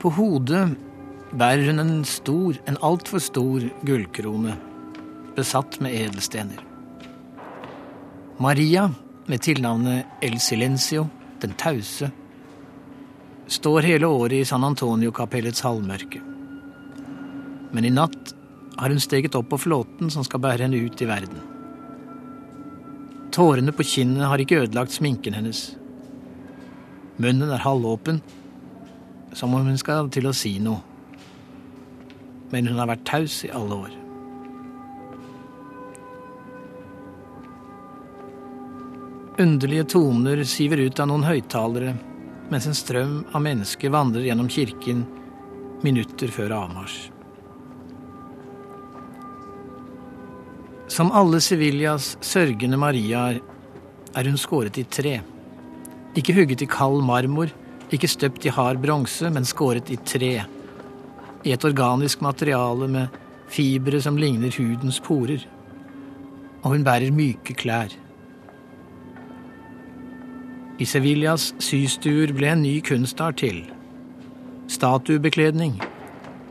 På 0.00 0.08
hodet 0.16 0.64
bærer 1.36 1.66
hun 1.68 1.82
en 1.82 2.04
stor, 2.08 2.56
en 2.68 2.78
altfor 2.80 3.20
stor 3.20 3.66
gullkrone, 3.84 4.54
besatt 5.36 5.76
med 5.84 5.92
edelstener. 5.92 6.62
Maria, 8.40 8.86
med 9.28 9.44
tilnavnet 9.44 10.24
El 10.24 10.38
Silencio, 10.40 11.04
den 11.42 11.52
tause, 11.60 12.08
står 13.50 13.84
hele 13.84 14.08
året 14.08 14.40
i 14.40 14.48
San 14.48 14.64
Antonio-kapellets 14.64 15.60
halvmørke. 15.66 16.22
Men 17.70 17.84
i 17.84 17.92
natt 17.92 18.32
har 18.80 18.88
hun 18.88 19.02
steget 19.04 19.36
opp 19.36 19.50
på 19.52 19.60
flåten 19.66 20.08
som 20.10 20.24
skal 20.24 20.40
bære 20.40 20.64
henne 20.64 20.80
ut 20.80 21.02
i 21.04 21.08
verden. 21.10 21.44
Tårene 23.36 23.76
på 23.76 23.84
kinnet 23.86 24.26
har 24.32 24.40
ikke 24.40 24.64
ødelagt 24.64 24.96
sminken 24.96 25.36
hennes. 25.36 25.74
Munnen 27.20 27.52
er 27.52 27.60
halvåpen, 27.62 28.24
som 29.32 29.54
om 29.54 29.66
hun 29.66 29.78
skal 29.78 30.10
til 30.12 30.28
å 30.30 30.34
si 30.36 30.56
noe. 30.62 30.82
Men 32.50 32.66
hun 32.66 32.80
har 32.82 32.90
vært 32.90 33.06
taus 33.06 33.42
i 33.46 33.52
alle 33.54 33.76
år. 33.86 33.96
Underlige 39.40 39.86
toner 39.94 40.42
siver 40.44 40.82
ut 40.84 40.98
av 41.00 41.08
noen 41.08 41.24
høyttalere, 41.24 41.94
mens 42.50 42.66
en 42.68 42.76
strøm 42.76 43.14
av 43.30 43.40
mennesker 43.40 43.92
vandrer 43.94 44.26
gjennom 44.26 44.50
kirken 44.50 45.06
minutter 45.86 46.28
før 46.34 46.52
avmarsj. 46.58 46.98
Som 50.90 51.12
alle 51.14 51.38
Sevillas 51.40 52.16
sørgende 52.26 52.76
Mariaer 52.82 53.38
er 54.18 54.28
hun 54.28 54.36
skåret 54.40 54.76
i 54.82 54.84
tre. 54.84 55.20
Ikke 56.18 56.34
hugget 56.34 56.64
i 56.66 56.68
kald 56.68 57.04
marmor, 57.06 57.52
ikke 57.94 58.10
støpt 58.10 58.46
i 58.46 58.52
hard 58.54 58.80
bronse, 58.82 59.30
men 59.30 59.46
skåret 59.48 59.90
i 59.90 59.98
tre. 60.06 60.34
I 61.44 61.54
et 61.54 61.64
organisk 61.64 62.20
materiale 62.22 62.88
med 62.88 63.18
fibre 63.50 64.00
som 64.02 64.18
ligner 64.20 64.54
hudens 64.54 65.00
porer. 65.02 65.42
Og 66.62 66.74
hun 66.74 66.84
bærer 66.86 67.14
myke 67.14 67.56
klær. 67.56 67.92
I 70.80 70.86
Sevillas 70.88 71.50
systuer 71.60 72.32
ble 72.36 72.52
en 72.54 72.62
ny 72.64 72.78
kunstart 72.84 73.40
til. 73.42 73.64
Statuebekledning. 74.70 75.74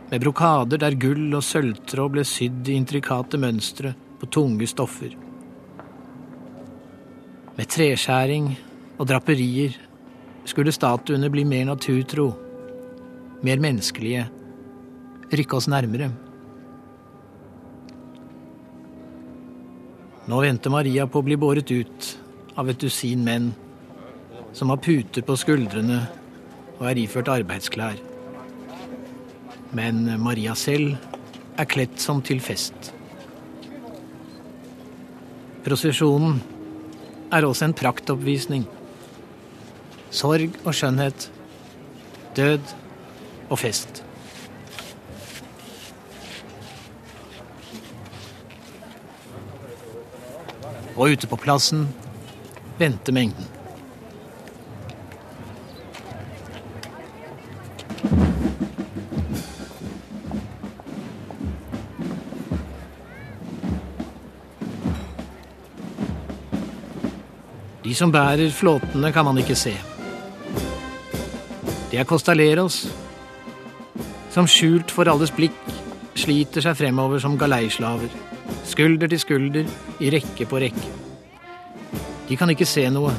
Med 0.10 0.22
brokader 0.22 0.82
der 0.82 0.98
gull 1.02 1.34
og 1.38 1.46
sølvtråd 1.46 2.14
ble 2.14 2.26
sydd 2.26 2.70
i 2.70 2.78
intrikate 2.78 3.40
mønstre 3.42 3.94
på 4.20 4.30
tunge 4.34 4.68
stoffer. 4.70 5.16
Med 7.58 7.70
treskjæring 7.70 8.52
og 9.00 9.08
draperier 9.10 9.78
skulle 10.46 10.72
statuene 10.72 11.30
bli 11.30 11.46
mer 11.46 11.66
naturtro, 11.70 12.30
mer 13.44 13.62
menneskelige, 13.64 14.26
rykke 15.32 15.58
oss 15.58 15.70
nærmere. 15.72 16.10
Nå 20.30 20.42
venter 20.44 20.70
Maria 20.74 21.08
på 21.10 21.22
å 21.22 21.26
bli 21.26 21.38
båret 21.42 21.72
ut 21.74 22.10
av 22.60 22.70
et 22.70 22.80
dusin 22.80 23.24
menn 23.26 23.50
som 24.54 24.70
har 24.70 24.82
puter 24.82 25.26
på 25.26 25.38
skuldrene 25.40 26.04
og 26.78 26.86
er 26.90 27.02
iført 27.02 27.32
arbeidsklær. 27.32 27.98
Men 29.76 30.06
Maria 30.22 30.56
selv 30.58 30.98
er 31.60 31.70
kledt 31.70 32.00
som 32.02 32.22
til 32.26 32.42
fest. 32.42 32.94
Prosesjonen 35.66 36.40
er 37.36 37.46
også 37.46 37.68
en 37.68 37.76
praktoppvisning. 37.78 38.64
Sorg 40.12 40.56
og 40.66 40.74
skjønnhet, 40.74 41.30
død 42.36 42.60
og 43.50 43.60
fest. 43.60 44.04
Og 50.98 51.14
ute 51.14 51.30
på 51.30 51.38
plassen 51.40 51.86
venter 52.80 53.14
mengden. 53.16 53.48
De 67.84 67.96
som 67.96 68.12
bærer 68.12 68.52
flåtene, 68.54 69.14
kan 69.14 69.26
man 69.26 69.38
ikke 69.42 69.56
se. 69.56 69.78
Det 71.90 71.98
er 71.98 72.06
costaleros, 72.06 72.84
som 74.30 74.46
skjult 74.46 74.92
for 74.94 75.10
alles 75.10 75.32
blikk 75.34 75.58
sliter 76.20 76.62
seg 76.62 76.78
fremover 76.78 77.22
som 77.24 77.38
galeislaver, 77.40 78.12
skulder 78.68 79.10
til 79.10 79.22
skulder, 79.22 79.70
i 80.00 80.12
rekke 80.14 80.46
på 80.50 80.62
rekke. 80.62 80.92
De 82.30 82.38
kan 82.38 82.52
ikke 82.54 82.68
se 82.70 82.86
noe, 82.94 83.14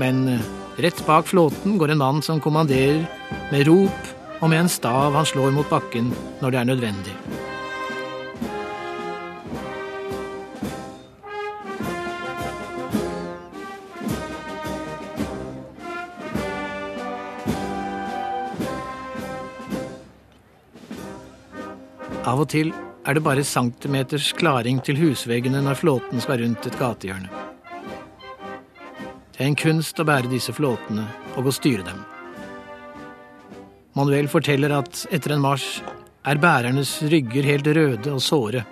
men 0.00 0.22
eh, 0.32 0.46
rett 0.80 1.02
bak 1.04 1.28
flåten 1.28 1.76
går 1.80 1.92
en 1.92 2.00
mann 2.00 2.22
som 2.24 2.40
kommanderer 2.40 3.04
med 3.52 3.68
rop 3.68 4.14
og 4.38 4.48
med 4.48 4.62
en 4.62 4.72
stav 4.72 5.12
han 5.18 5.28
slår 5.28 5.52
mot 5.52 5.68
bakken 5.68 6.12
når 6.40 6.54
det 6.54 6.60
er 6.62 6.70
nødvendig. 6.72 7.18
Av 22.38 22.44
og 22.44 22.52
til 22.52 22.68
er 22.70 23.16
det 23.16 23.22
bare 23.26 23.42
centimeters 23.42 24.28
klaring 24.38 24.76
til 24.86 24.94
husveggene 25.00 25.58
når 25.58 25.74
flåten 25.80 26.20
skal 26.22 26.38
rundt 26.38 26.68
et 26.68 26.76
gatehjørne. 26.78 27.26
Det 29.34 29.40
er 29.42 29.48
en 29.48 29.56
kunst 29.58 29.98
å 29.98 30.06
bære 30.06 30.30
disse 30.30 30.54
flåtene 30.54 31.08
og 31.34 31.48
å 31.50 31.54
styre 31.56 31.82
dem. 31.88 31.98
Manuel 33.98 34.30
forteller 34.30 34.70
at 34.76 35.00
etter 35.10 35.34
en 35.34 35.42
marsj 35.42 35.82
er 36.30 36.38
bærernes 36.38 36.92
rygger 37.10 37.50
helt 37.50 37.72
røde 37.80 38.14
og 38.14 38.22
såre. 38.22 38.62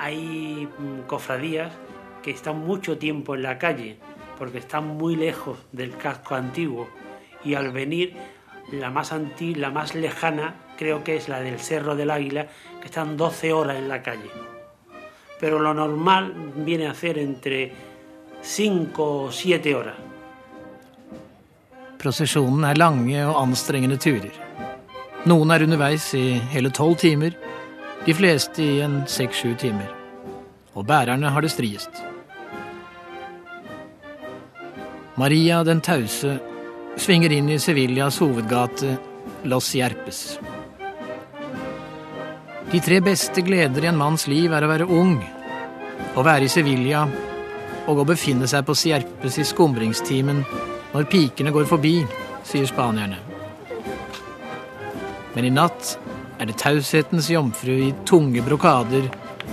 Det 0.00 0.08
er 2.40 2.54
mucho 2.54 2.96
tiempo 2.96 3.34
en 3.34 3.42
la 3.42 3.58
calle 3.58 3.98
porque 4.38 4.64
están 4.64 4.96
muy 4.96 5.14
lejos 5.14 5.58
del 5.72 5.92
casco 5.98 6.34
antiguo 6.36 6.88
y 7.44 7.52
al 7.52 7.70
venir 7.70 8.16
la 8.72 8.90
más 8.90 9.12
anti, 9.12 9.54
la 9.54 9.70
más 9.70 9.94
lejana 9.94 10.54
creo 10.76 11.02
que 11.04 11.16
es 11.16 11.28
la 11.28 11.40
del 11.40 11.58
Cerro 11.58 11.96
del 11.96 12.10
Águila 12.10 12.46
que 12.80 12.86
están 12.86 13.16
12 13.16 13.52
horas 13.52 13.76
en 13.76 13.88
la 13.88 14.02
calle. 14.02 14.30
Pero 15.40 15.58
lo 15.58 15.72
normal 15.74 16.34
viene 16.56 16.86
a 16.86 16.94
ser 16.94 17.18
entre 17.18 17.72
5 18.42 19.24
o 19.24 19.32
7 19.32 19.74
horas. 19.74 19.94
Prosesjonen 21.98 22.62
er 22.70 22.78
lange 22.78 23.24
og 23.26 23.40
anstrengende 23.42 23.98
turer. 23.98 24.34
Noen 25.26 25.50
er 25.50 25.64
underveis 25.66 26.12
i 26.14 26.38
hele 26.52 26.70
tolv 26.70 26.94
timer, 27.00 27.34
de 28.06 28.14
fleste 28.14 28.62
i 28.62 28.78
en 28.84 29.00
seks-sju 29.10 29.56
timer. 29.58 29.90
Og 30.78 30.86
bærerne 30.86 31.32
har 31.34 31.42
det 31.42 31.50
striest. 31.50 31.90
Maria 35.18 35.64
den 35.66 35.80
tause 35.82 36.38
svinger 36.98 37.32
inn 37.32 37.48
i 37.48 37.58
Sevillas 37.58 38.18
hovedgate 38.20 38.96
Los 39.42 39.74
Jerpes. 39.74 40.38
De 42.70 42.80
tre 42.80 43.00
beste 43.00 43.40
gleder 43.40 43.84
i 43.84 43.88
en 43.88 43.96
manns 43.96 44.26
liv 44.28 44.52
er 44.52 44.66
å 44.66 44.70
være 44.70 44.88
ung, 44.92 45.14
å 46.14 46.24
være 46.26 46.44
i 46.44 46.52
Sevilla 46.52 47.06
og 47.88 48.02
å 48.02 48.06
befinne 48.08 48.48
seg 48.50 48.66
på 48.68 48.76
Sierpes 48.76 49.38
i 49.40 49.46
skumringstimen 49.48 50.42
når 50.92 51.08
pikene 51.08 51.54
går 51.54 51.68
forbi, 51.70 51.96
sier 52.44 52.68
spanierne. 52.68 53.22
Men 55.34 55.48
i 55.48 55.54
natt 55.54 55.94
er 56.38 56.50
det 56.50 56.58
taushetens 56.60 57.30
jomfru 57.32 57.74
i 57.88 57.92
tunge 58.08 58.44
brokader 58.44 59.08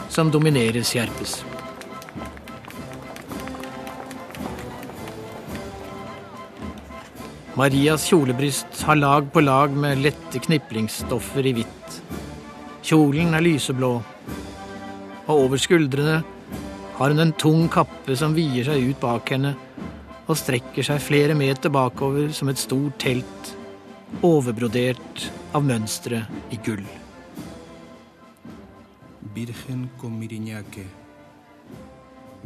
som 0.10 0.32
dominerer 0.34 0.84
Sierpes. 0.84 1.44
Marias 7.56 8.04
kjolebryst 8.10 8.82
har 8.84 8.98
lag 9.00 9.28
på 9.32 9.40
lag 9.40 9.72
med 9.72 10.02
lette 10.04 10.42
kniplingsstoffer 10.44 11.46
i 11.48 11.54
hvitt. 11.56 12.00
Kjolen 12.84 13.32
er 13.32 13.46
lyseblå, 13.46 13.92
og 15.24 15.30
over 15.32 15.62
skuldrene 15.64 16.18
har 16.98 17.14
hun 17.14 17.24
en 17.24 17.32
tung 17.40 17.70
kappe 17.72 18.18
som 18.20 18.36
vier 18.36 18.68
seg 18.68 18.84
ut 18.90 19.00
bak 19.00 19.32
henne 19.32 19.54
og 20.26 20.36
strekker 20.36 20.84
seg 20.84 21.00
flere 21.00 21.38
meter 21.38 21.72
bakover 21.72 22.34
som 22.36 22.52
et 22.52 22.60
stort 22.60 22.98
telt, 23.00 23.52
overbrodert 24.20 25.24
av 25.56 25.64
mønstre 25.64 26.26
i 26.52 26.60
gull. 26.66 26.84
Virgen 29.36 29.88
con 30.02 30.20
miriñaque, 30.20 30.84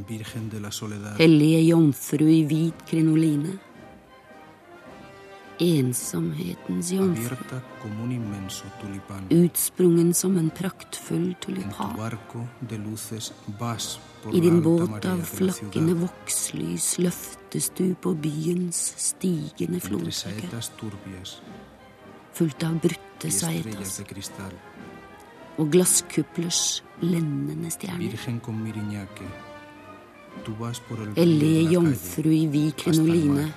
Virgen 0.05 0.45
de 0.53 0.61
la 0.61 0.69
soledad, 0.71 1.17
Hellige 1.17 1.65
jomfru 1.65 2.29
i 2.29 2.43
hvit 2.45 2.85
krinoline. 2.87 3.57
Ensomhetens 5.59 6.91
jomfru, 6.91 7.35
utsprungen 9.29 10.13
som 10.13 10.37
en 10.37 10.49
praktfull 10.49 11.35
tulipan. 11.41 11.99
I 14.31 14.39
din 14.39 14.61
båt 14.63 15.05
av 15.05 15.19
flakkende 15.27 15.97
vokslys 15.99 16.87
løftes 17.03 17.69
du 17.75 17.91
på 17.95 18.13
byens 18.15 18.79
stigende 18.97 19.81
entre 19.81 19.87
flodbølge, 19.89 21.25
fulgt 22.39 22.63
av 22.63 22.79
brutte 22.79 23.31
saetas 23.31 23.99
og 25.59 25.71
glasskuplers 25.75 26.83
blendende 27.01 27.71
stjerner. 27.73 28.15
Hellige 31.19 31.65
jomfru 31.73 32.31
i 32.31 32.45
vid 32.47 32.77
krinoline. 32.79 33.51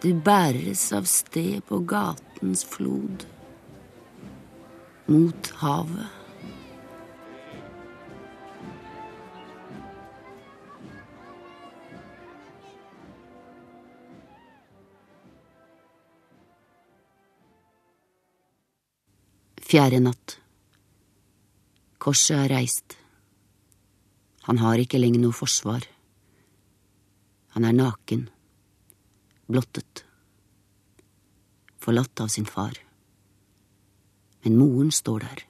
Du 0.00 0.14
bæres 0.16 0.86
av 0.96 1.04
sted 1.04 1.58
på 1.68 1.82
gatens 1.84 2.62
flod. 2.64 3.26
Mot 5.12 5.50
havet. 5.60 6.08
Fjerde 19.60 20.00
natt. 20.00 20.40
Korset 22.00 22.38
er 22.40 22.50
reist. 22.56 22.96
Han 24.48 24.64
har 24.64 24.80
ikke 24.80 25.04
lenger 25.04 25.28
noe 25.28 25.36
forsvar. 25.36 25.84
Han 27.52 27.68
er 27.68 27.76
naken, 27.76 28.30
blottet, 29.50 30.04
forlatt 31.78 32.20
av 32.20 32.28
sin 32.28 32.46
far. 32.46 32.78
Men 34.42 34.56
moren 34.56 34.92
står 34.92 35.26
der. 35.26 35.46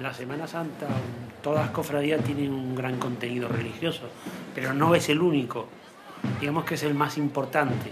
La 0.00 0.14
Semana 0.14 0.46
Santa 0.46 0.88
todas 1.42 1.66
las 1.66 1.70
cofradías 1.70 2.22
tienen 2.24 2.52
un 2.52 2.74
gran 2.74 2.98
contenido 2.98 3.48
religioso, 3.48 4.02
pero 4.54 4.72
no 4.72 4.94
es 4.94 5.08
el 5.08 5.20
único. 5.20 5.68
Digamos 6.40 6.64
que 6.64 6.74
es 6.74 6.82
el 6.82 6.94
más 6.94 7.18
importante. 7.18 7.90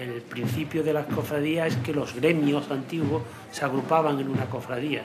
El 0.00 0.20
principio 0.22 0.82
de 0.82 0.92
las 0.92 1.06
cofradías 1.06 1.68
es 1.68 1.76
que 1.78 1.94
los 1.94 2.14
gremios 2.14 2.70
antiguos 2.70 3.22
se 3.50 3.64
agrupaban 3.64 4.20
en 4.20 4.28
una 4.28 4.46
cofradía. 4.46 5.02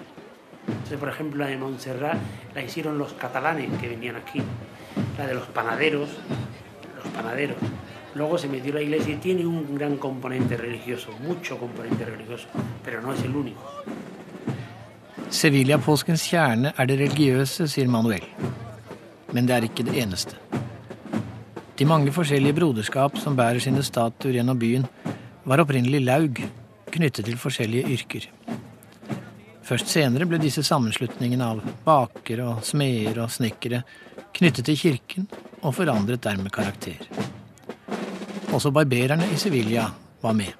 Entonces, 0.67 0.97
por 0.97 1.09
ejemplo, 1.09 1.43
la 1.43 1.49
de 1.49 1.57
Montserrat 1.57 2.17
la 2.53 2.61
hicieron 2.61 2.97
los 2.97 3.13
catalanes 3.13 3.69
que 3.79 3.87
venían 3.87 4.15
aquí. 4.15 4.41
La 5.17 5.27
de 5.27 5.33
los 5.33 5.47
panaderos, 5.47 6.09
los 7.03 7.13
panaderos. 7.13 7.57
Luego 8.13 8.37
se 8.37 8.49
metió 8.49 8.73
la 8.73 8.81
iglesia 8.81 9.13
y 9.13 9.17
tiene 9.17 9.45
un 9.45 9.77
gran 9.77 9.95
componente 9.95 10.57
religioso, 10.57 11.11
mucho 11.21 11.57
componente 11.57 12.03
religioso, 12.03 12.47
pero 12.83 13.01
no 13.01 13.13
es 13.13 13.23
el 13.23 13.33
único. 13.33 13.61
Sevilla-påskens 15.31 16.25
kjerne 16.27 16.73
er 16.75 16.87
det 16.89 16.97
religiøse, 16.99 17.65
sier 17.71 17.87
Manuel. 17.87 18.25
Men 19.31 19.47
det 19.47 19.55
er 19.55 19.67
ikke 19.67 19.85
det 19.87 19.95
eneste. 20.01 20.35
De 21.79 21.87
mange 21.87 22.11
forskjellige 22.11 22.57
broderskap 22.57 23.15
som 23.17 23.37
bærer 23.39 23.63
sine 23.63 23.81
statuer 23.83 24.35
gjennom 24.35 24.59
byen, 24.59 24.83
var 25.47 25.63
opprinnelig 25.63 26.01
laug 26.03 26.41
knyttet 26.91 27.25
til 27.25 27.39
forskjellige 27.39 27.95
yrker. 27.95 28.27
Først 29.63 29.87
senere 29.87 30.27
ble 30.27 30.41
disse 30.41 30.65
sammenslutningene 30.67 31.47
av 31.47 31.61
bakere 31.85 32.49
og 32.51 32.65
smeder 32.67 33.21
og 33.23 33.31
snekkere 33.31 33.85
knyttet 34.35 34.67
til 34.67 34.79
kirken 34.81 35.29
og 35.61 35.77
forandret 35.77 36.23
dermed 36.25 36.51
karakter. 36.51 36.99
Også 38.51 38.73
barbererne 38.75 39.31
i 39.31 39.39
Sevilla 39.39 39.87
var 40.21 40.35
med. 40.35 40.51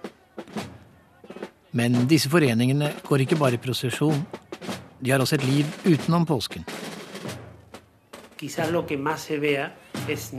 Men 1.75 2.05
disse 2.07 2.31
foreningene 2.31 2.93
går 3.03 3.25
ikke 3.25 3.39
bare 3.39 3.59
i 3.59 3.61
prosesjon. 3.63 4.23
De 5.01 5.11
har 5.11 5.19
også 5.19 5.35
et 5.35 5.45
liv 5.45 5.65
utenom 5.85 6.25
påsken. 6.25 6.65
Quizás 8.37 8.71
lo 8.71 8.85
que 8.85 8.97
más 8.97 9.21
se 9.21 9.37
vea 9.37 9.71
es 10.07 10.33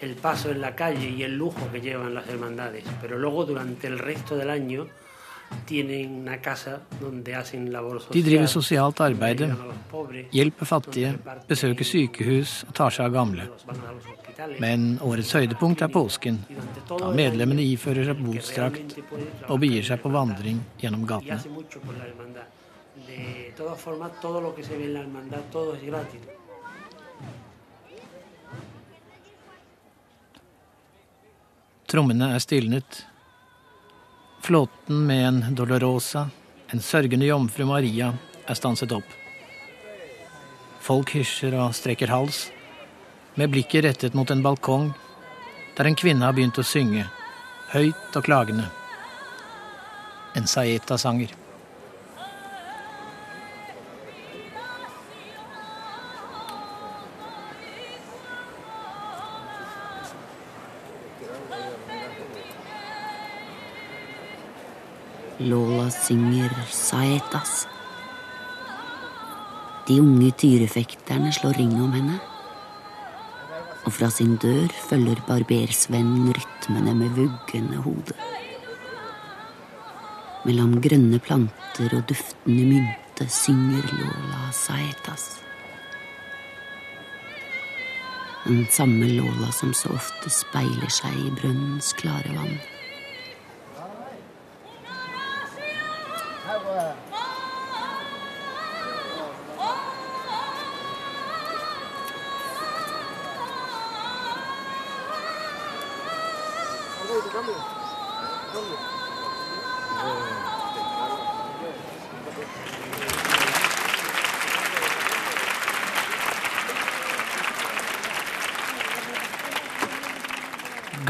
el 0.00 0.14
paso 0.16 0.50
en 0.50 0.60
la 0.60 0.74
calle 0.74 1.08
y 1.08 1.22
el 1.22 1.36
lujo 1.36 1.70
que 1.72 1.80
llevan 1.80 2.14
las 2.14 2.28
hermandades, 2.28 2.84
pero 3.00 3.18
luego 3.18 3.44
durante 3.44 3.86
el 3.86 3.98
resto 3.98 4.36
del 4.36 4.50
año 4.50 4.86
tienen 5.66 6.12
una 6.22 6.40
casa 6.40 6.80
donde 7.00 7.34
hacen 7.34 7.72
labor 7.72 8.00
social. 8.00 8.22
De 8.22 8.30
driver 8.30 8.48
sosialt 8.48 9.00
arbeid, 9.00 9.42
hjelper 10.32 10.66
fattige, 10.66 11.12
besøker 11.48 11.84
sykehus 11.84 12.64
og 12.68 12.74
tar 12.74 12.94
seg 12.96 13.06
av 13.06 13.12
gamle. 13.12 13.48
Men 14.60 14.98
årets 15.04 15.34
høydepunkt 15.36 15.84
er 15.84 15.92
påsken, 15.92 16.40
da 16.88 17.12
medlemmene 17.14 17.62
ifører 17.62 18.08
seg 18.08 18.24
botsdrakt 18.24 18.96
og 19.48 19.60
begir 19.60 19.84
seg 19.86 20.00
på 20.02 20.12
vandring 20.12 20.60
gjennom 20.80 21.06
gatene. 21.06 21.40
De 22.94 23.52
todas 23.56 23.80
formas, 23.80 24.20
todo 24.20 24.40
lo 24.40 24.54
que 24.54 24.62
se 24.62 24.76
ve 24.76 24.84
en 24.84 24.94
la 24.94 25.00
hermandad, 25.00 25.40
todo 25.50 25.74
es 25.74 25.82
gratis. 25.82 26.20
Trommene 31.86 32.34
er 32.34 32.38
stilnet. 32.40 33.06
Flåten 34.40 35.06
med 35.06 35.26
en 35.28 35.54
Dolorosa, 35.54 36.28
en 36.70 36.80
sørgende 36.80 37.26
jomfru 37.26 37.66
Maria, 37.68 38.12
er 38.48 38.54
stanset 38.54 38.92
opp. 38.92 39.08
Folk 40.80 41.12
hysjer 41.14 41.54
og 41.60 41.76
strekker 41.76 42.10
hals, 42.10 42.46
med 43.36 43.52
blikket 43.52 43.84
rettet 43.86 44.16
mot 44.18 44.30
en 44.32 44.42
balkong 44.44 44.90
der 45.76 45.88
en 45.88 45.96
kvinne 45.96 46.26
har 46.26 46.34
begynt 46.36 46.58
å 46.60 46.64
synge, 46.66 47.06
høyt 47.72 48.16
og 48.16 48.24
klagende. 48.26 48.66
En 50.36 50.48
saeta-sanger. 50.48 51.41
Lola 65.42 65.88
synger 65.90 66.52
Saetas. 66.70 67.66
De 69.88 69.98
unge 70.00 70.30
tyrefekterne 70.38 71.32
slår 71.34 71.58
ring 71.58 71.72
om 71.82 71.92
henne. 71.96 72.18
Og 73.82 73.94
fra 73.96 74.10
sin 74.14 74.36
dør 74.38 74.70
følger 74.88 75.18
barbersvennen 75.26 76.30
rytmene 76.36 76.94
med 76.94 77.16
vuggende 77.18 77.82
hode. 77.82 78.14
Mellom 80.46 80.76
grønne 80.84 81.18
planter 81.22 81.96
og 81.98 82.06
duftende 82.10 82.66
mynte 82.70 83.26
synger 83.30 83.88
Lola 83.98 84.52
Saetas. 84.54 85.40
Den 88.46 88.66
samme 88.70 89.10
Lola 89.16 89.50
som 89.54 89.74
så 89.74 89.90
ofte 89.94 90.30
speiler 90.30 90.90
seg 90.90 91.18
i 91.26 91.34
brønnens 91.40 91.90
klare 91.98 92.38
vann. 92.38 92.56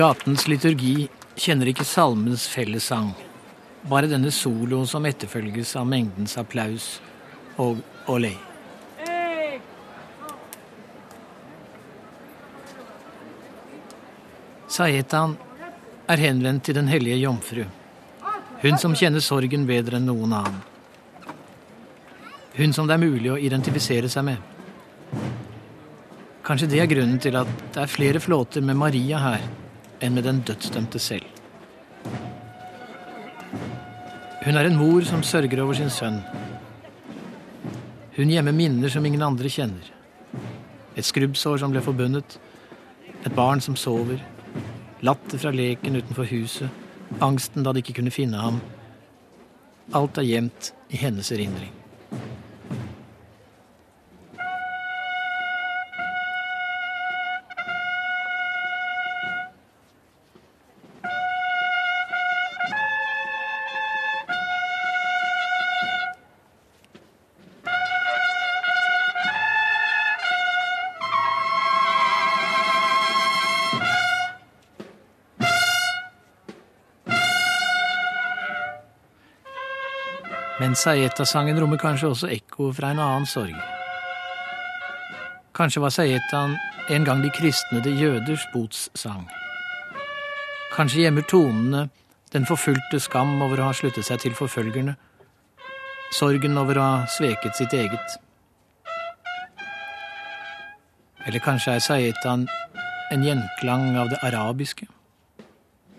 Gatens 0.03 0.49
liturgi 0.51 1.05
kjenner 1.39 1.69
ikke 1.71 1.85
salmens 1.87 2.49
fellessang, 2.51 3.13
bare 3.87 4.09
denne 4.11 4.33
soloen 4.35 4.89
som 4.91 5.05
etterfølges 5.07 5.77
av 5.79 5.87
mengdens 5.87 6.35
applaus 6.41 6.97
og 7.63 7.79
olé. 8.11 8.33
Saetan 14.67 15.37
er 16.11 16.25
henvendt 16.25 16.67
til 16.67 16.81
Den 16.81 16.91
hellige 16.91 17.23
jomfru, 17.23 17.63
hun 18.67 18.83
som 18.83 18.99
kjenner 18.99 19.23
sorgen 19.23 19.71
bedre 19.71 20.03
enn 20.03 20.11
noen 20.11 20.39
annen. 20.43 20.61
Hun 22.59 22.75
som 22.75 22.91
det 22.91 22.99
er 22.99 23.07
mulig 23.07 23.31
å 23.31 23.39
identifisere 23.39 24.11
seg 24.11 24.33
med. 24.33 24.39
Kanskje 26.43 26.75
det 26.75 26.83
er 26.83 26.91
grunnen 26.91 27.23
til 27.23 27.39
at 27.39 27.59
det 27.71 27.85
er 27.85 27.99
flere 28.01 28.19
flåter 28.19 28.67
med 28.67 28.83
Maria 28.83 29.29
her 29.31 29.53
enn 30.03 30.15
med 30.15 30.27
den 30.27 30.43
dødsdømte 30.47 30.99
selv. 30.99 31.27
Hun 34.43 34.59
er 34.59 34.67
en 34.67 34.77
mor 34.77 35.05
som 35.07 35.23
sørger 35.23 35.63
over 35.63 35.79
sin 35.79 35.91
sønn. 35.91 36.19
Hun 38.17 38.31
gjemmer 38.31 38.53
minner 38.53 38.91
som 38.91 39.07
ingen 39.07 39.23
andre 39.23 39.49
kjenner. 39.49 39.93
Et 40.97 41.07
skrubbsår 41.07 41.63
som 41.63 41.73
ble 41.73 41.81
forbundet, 41.81 42.39
et 43.23 43.35
barn 43.37 43.63
som 43.63 43.77
sover, 43.79 44.19
latter 45.01 45.39
fra 45.39 45.55
leken 45.55 45.97
utenfor 45.97 46.27
huset, 46.29 46.69
angsten 47.23 47.63
da 47.63 47.73
de 47.73 47.85
ikke 47.85 48.01
kunne 48.01 48.15
finne 48.15 48.43
ham. 48.43 48.59
Alt 49.95 50.19
er 50.19 50.27
gjemt 50.27 50.73
i 50.91 50.99
hennes 50.99 51.31
erindring. 51.33 51.82
Men 80.73 80.79
Saeta-sangen 80.81 81.59
rommer 81.61 81.77
kanskje 81.77 82.09
også 82.09 82.29
ekko 82.33 82.71
fra 82.73 82.95
en 82.95 83.01
annen 83.05 83.27
sorg. 83.29 83.57
Kanskje 85.53 85.83
var 85.85 85.93
Saetaen 85.93 86.55
en 86.97 87.05
gang 87.05 87.21
de 87.21 87.29
kristne 87.37 87.83
det 87.85 87.93
jøders 88.01 88.47
botssang. 88.55 89.27
Kanskje 90.73 91.03
gjemmer 91.03 91.27
tonene 91.29 91.83
den 92.33 92.49
forfulgte 92.49 93.03
skam 93.05 93.35
over 93.45 93.61
å 93.61 93.69
ha 93.69 93.77
sluttet 93.77 94.09
seg 94.09 94.25
til 94.25 94.39
forfølgerne, 94.39 94.97
sorgen 96.17 96.57
over 96.57 96.81
å 96.81 96.89
ha 96.89 97.05
sveket 97.19 97.61
sitt 97.61 97.77
eget. 97.77 98.17
Eller 101.29 101.45
kanskje 101.45 101.77
er 101.77 101.87
Saetaen 101.91 102.49
en 103.13 103.29
gjenklang 103.29 103.91
av 104.01 104.17
det 104.17 104.25
arabiske? 104.25 104.89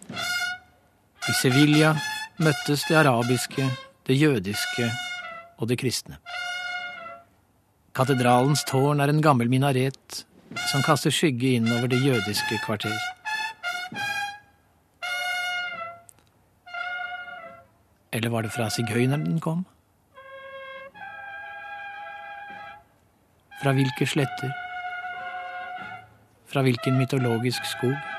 I 0.10 1.42
Sevilla 1.46 1.94
møttes 2.42 2.90
det 2.90 3.04
arabiske 3.06 3.70
det 4.08 4.18
jødiske 4.20 4.92
og 5.58 5.68
det 5.70 5.80
kristne. 5.80 6.18
Katedralens 7.96 8.64
tårn 8.68 9.00
er 9.00 9.12
en 9.12 9.22
gammel 9.22 9.50
minaret 9.50 10.24
som 10.70 10.84
kaster 10.86 11.14
skygge 11.14 11.56
inn 11.58 11.70
over 11.72 11.88
det 11.88 12.02
jødiske 12.04 12.60
kvarter. 12.66 12.96
Eller 18.14 18.30
var 18.30 18.46
det 18.46 18.52
fra 18.54 18.70
sigøyneren 18.70 19.26
den 19.26 19.40
kom? 19.42 19.64
Fra 23.62 23.72
hvilke 23.74 24.06
sletter? 24.06 24.52
Fra 26.52 26.62
hvilken 26.62 27.00
mytologisk 27.00 27.66
skog? 27.66 28.13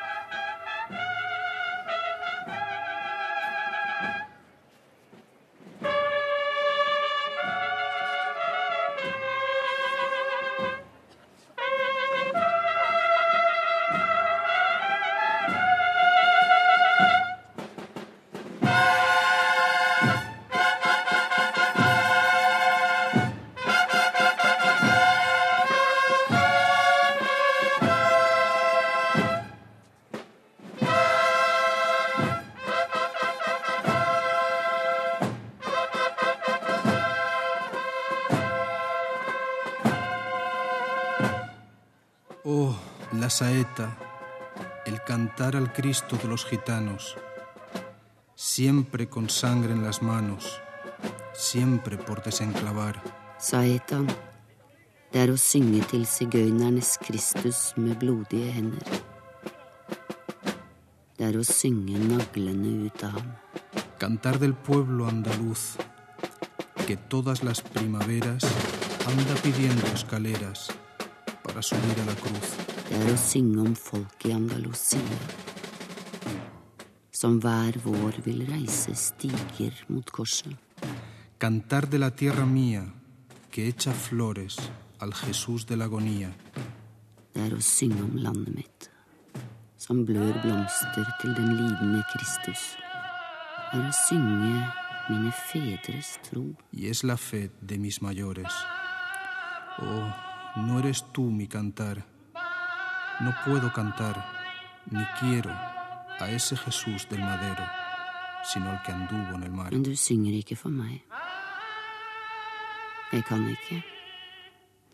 Saeta, 43.30 43.96
el 44.86 45.02
cantar 45.02 45.56
al 45.56 45.72
Cristo 45.72 46.16
de 46.16 46.28
los 46.28 46.44
gitanos, 46.44 47.16
siempre 48.34 49.08
con 49.08 49.30
sangre 49.30 49.72
en 49.72 49.82
las 49.82 50.02
manos, 50.02 50.60
siempre 51.32 51.96
por 51.96 52.22
desenclavar. 52.22 53.02
Saetan, 53.38 54.06
det 55.12 55.22
er 55.22 55.32
å 55.32 55.38
synge 55.38 55.84
til 55.90 56.06
sigøynernes 56.06 56.96
Kristus 57.02 57.72
med 57.76 57.98
blodige 58.02 58.52
hender. 58.52 59.00
Det 61.14 61.26
er 61.28 61.38
å 61.38 61.44
synge 61.46 61.98
naglene 61.98 62.88
ut 62.88 63.04
av 63.06 63.18
ham. 63.18 63.32
Cantar 63.98 64.38
del 64.42 64.54
pueblo 64.54 65.06
andaluz, 65.06 65.76
que 66.86 66.96
todas 66.96 67.42
las 67.42 67.62
primaveras 67.62 68.44
anda 69.06 69.34
pidiendo 69.42 69.86
escaleras 69.94 70.68
para 71.42 71.62
subir 71.62 72.00
a 72.02 72.04
la 72.04 72.14
cruz. 72.14 72.63
Er 72.94 73.08
å 73.10 73.14
synge 73.18 73.58
om 73.58 73.72
folk 73.74 74.22
i 74.28 74.32
Andalusia, 74.34 75.00
som 77.10 77.40
hver 77.42 77.80
vår 77.82 78.20
vil 78.22 78.44
reise 78.46 78.94
stiger 78.94 79.80
mot 79.90 80.12
korset. 80.14 80.54
Cantar 81.42 81.88
de 81.90 81.98
la 81.98 82.12
tierra 82.14 82.46
mía, 82.46 82.84
que 83.50 83.66
echa 83.68 83.92
flores 83.92 84.60
al 85.00 85.12
Jesús 85.12 85.66
de 85.66 85.76
la 85.76 85.90
agonía. 85.90 86.30
Det 87.34 87.42
er 87.42 87.58
å 87.58 87.60
synge 87.60 88.00
om 88.06 88.14
landet 88.14 88.54
mitt, 88.54 88.88
som 89.76 90.04
blør 90.06 90.38
blomster 90.46 91.10
til 91.20 91.34
den 91.34 91.50
lidende 91.58 92.06
Kristus. 92.14 92.62
Det 93.72 93.82
er 93.82 93.90
å 93.90 93.98
synge 94.04 94.54
mine 95.10 95.34
fedres 95.50 96.18
tro. 96.30 96.54
y 96.72 96.88
es 96.88 97.02
la 97.02 97.16
fe 97.16 97.50
de 97.60 97.78
mis 97.78 98.00
mayores. 98.00 98.54
Oh, 99.82 100.08
no 100.56 100.78
eres 100.78 101.04
tú 101.12 101.30
mi 101.30 101.48
cantar. 101.48 102.13
No 103.20 103.32
puedo 103.44 103.72
cantar, 103.72 104.16
ni 104.90 105.04
quiero 105.20 105.50
a 106.18 106.30
ese 106.30 106.56
Jesús 106.56 107.08
del 107.08 107.20
madero, 107.20 107.64
sino 108.42 108.70
al 108.70 108.82
que 108.82 108.92
anduvo 108.92 109.36
en 109.36 109.42
el 109.44 109.52
mar. 109.52 109.70
Men 109.70 109.82
du 109.82 109.96
synger 109.96 110.34
ikke 110.34 110.56
for 110.56 110.70
meg. 110.70 111.02
Jeg 113.12 113.24
kan 113.24 113.46
ikke, 113.48 113.84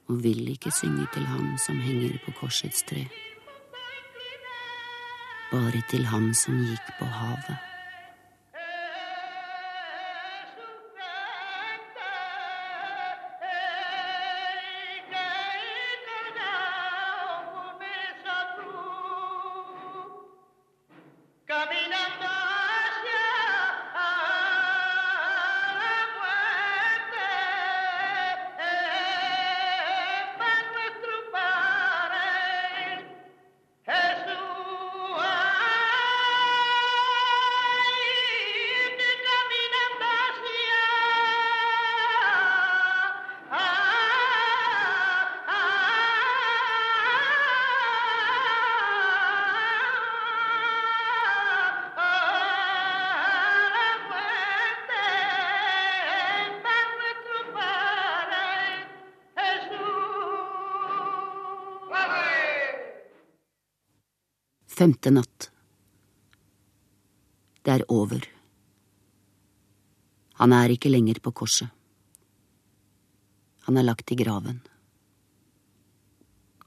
og 0.09 0.23
vil 0.23 0.49
ikke 0.49 0.71
synge 0.71 1.07
til 1.15 1.27
ham 1.27 1.57
som 1.59 1.81
henger 1.81 2.19
på 2.25 2.33
korsets 2.41 2.83
tre. 2.83 3.09
Bare 5.51 5.83
til 5.91 6.07
ham 6.07 6.35
som 6.35 6.61
gikk 6.65 6.93
på 6.99 7.05
havet. 7.05 7.70
Femte 64.81 65.11
natt. 65.13 65.51
Det 67.61 67.73
er 67.75 67.83
over. 67.93 68.25
Han 70.41 70.55
er 70.57 70.73
ikke 70.73 70.89
lenger 70.89 71.19
på 71.21 71.35
korset. 71.37 71.69
Han 73.67 73.77
er 73.77 73.85
lagt 73.85 74.09
i 74.09 74.17
graven. 74.17 74.63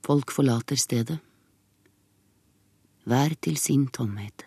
Folk 0.06 0.30
forlater 0.36 0.78
stedet. 0.78 1.18
Hver 3.10 3.34
til 3.42 3.58
sin 3.58 3.88
tomhet. 3.90 4.46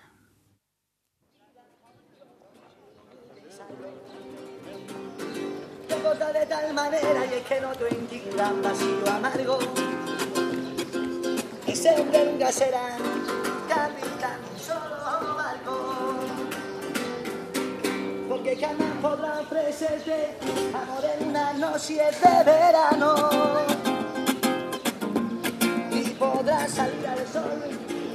De 5.88 6.46
tal 6.48 6.72
manera 6.72 7.26
y 7.26 7.38
es 11.68 11.82
que 12.38 12.52
será 12.52 13.45
Porque 18.46 18.64
jamás 18.64 18.92
podrá 19.02 19.40
ofrecerte 19.40 20.36
amor 20.72 21.04
en 21.18 21.30
una 21.30 21.52
noche 21.54 21.94
de 21.94 22.44
verano. 22.44 23.28
Y 25.90 26.10
podrás 26.10 26.70
salir 26.70 27.08
al 27.08 27.26
sol, 27.26 27.60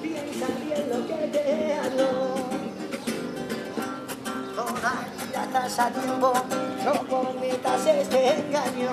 piensa 0.01 0.45
bien 0.63 0.89
lo 0.89 1.05
que 1.05 1.27
te 1.33 1.73
hablo. 1.73 2.35
Todavía 4.55 5.43
estás 5.43 5.79
a 5.79 5.89
tiempo, 5.89 6.33
no 6.85 7.07
cometas 7.09 7.85
este 7.87 8.39
engaño. 8.39 8.91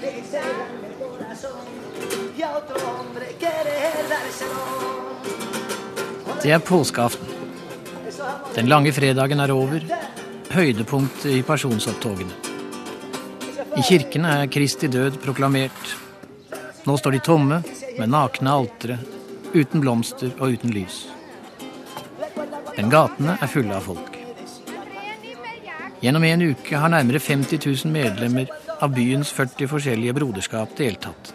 De 0.00 0.22
cegarme 0.22 0.86
el 0.86 1.04
corazón 1.04 1.66
y 2.36 2.42
a 2.42 2.58
otro 2.58 2.76
hombre 2.92 3.34
querer 3.40 4.08
dárselo. 4.08 5.16
Det 6.42 6.52
er 6.52 6.60
påskeaften. 6.60 7.35
Den 8.54 8.70
lange 8.70 8.92
fredagen 8.92 9.40
er 9.40 9.52
over. 9.52 9.82
Høydepunktet 10.50 11.32
i 11.34 11.42
personsopptogene. 11.46 12.32
I 13.76 13.82
kirkene 13.84 14.30
er 14.40 14.48
Kristi 14.48 14.88
død 14.88 15.18
proklamert. 15.20 15.90
Nå 16.86 16.96
står 16.96 17.16
de 17.16 17.20
tomme, 17.26 17.58
med 17.98 18.12
nakne 18.12 18.52
altere, 18.52 18.96
uten 19.52 19.82
blomster 19.84 20.30
og 20.38 20.56
uten 20.56 20.72
lys. 20.72 21.02
Men 22.76 22.92
gatene 22.92 23.36
er 23.40 23.50
fulle 23.52 23.76
av 23.76 23.84
folk. 23.88 24.16
Gjennom 26.00 26.24
en 26.28 26.46
uke 26.52 26.80
har 26.80 26.92
nærmere 26.92 27.20
50 27.20 27.60
000 27.60 27.92
medlemmer 27.92 28.50
av 28.80 28.92
byens 28.96 29.32
40 29.32 29.70
forskjellige 29.70 30.16
broderskap 30.16 30.76
deltatt. 30.78 31.32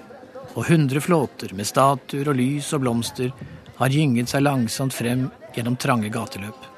Og 0.53 0.65
100 0.65 1.01
flåter 1.01 1.53
med 1.57 1.69
statuer 1.69 2.29
og 2.29 2.37
lys 2.37 2.73
og 2.75 2.83
blomster 2.83 3.31
har 3.77 3.93
gynget 3.93 4.29
seg 4.29 4.45
langsomt 4.45 4.93
frem 4.93 5.29
gjennom 5.55 5.77
trange 5.81 6.09
gateløp. 6.13 6.71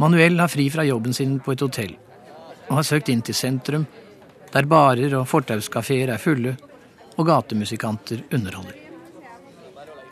Manuel 0.00 0.40
har 0.40 0.48
fri 0.48 0.70
fra 0.72 0.84
jobben 0.88 1.12
sin 1.12 1.34
på 1.44 1.52
et 1.52 1.60
hotell, 1.60 1.90
og 2.70 2.78
har 2.78 2.86
søkt 2.88 3.10
inn 3.12 3.20
til 3.20 3.36
sentrum, 3.36 3.82
der 4.50 4.64
barer 4.64 5.12
og 5.18 5.26
fortauskafeer 5.28 6.14
er 6.14 6.22
fulle, 6.22 6.54
og 7.18 7.26
gatemusikanter 7.28 8.22
underholder. 8.32 8.78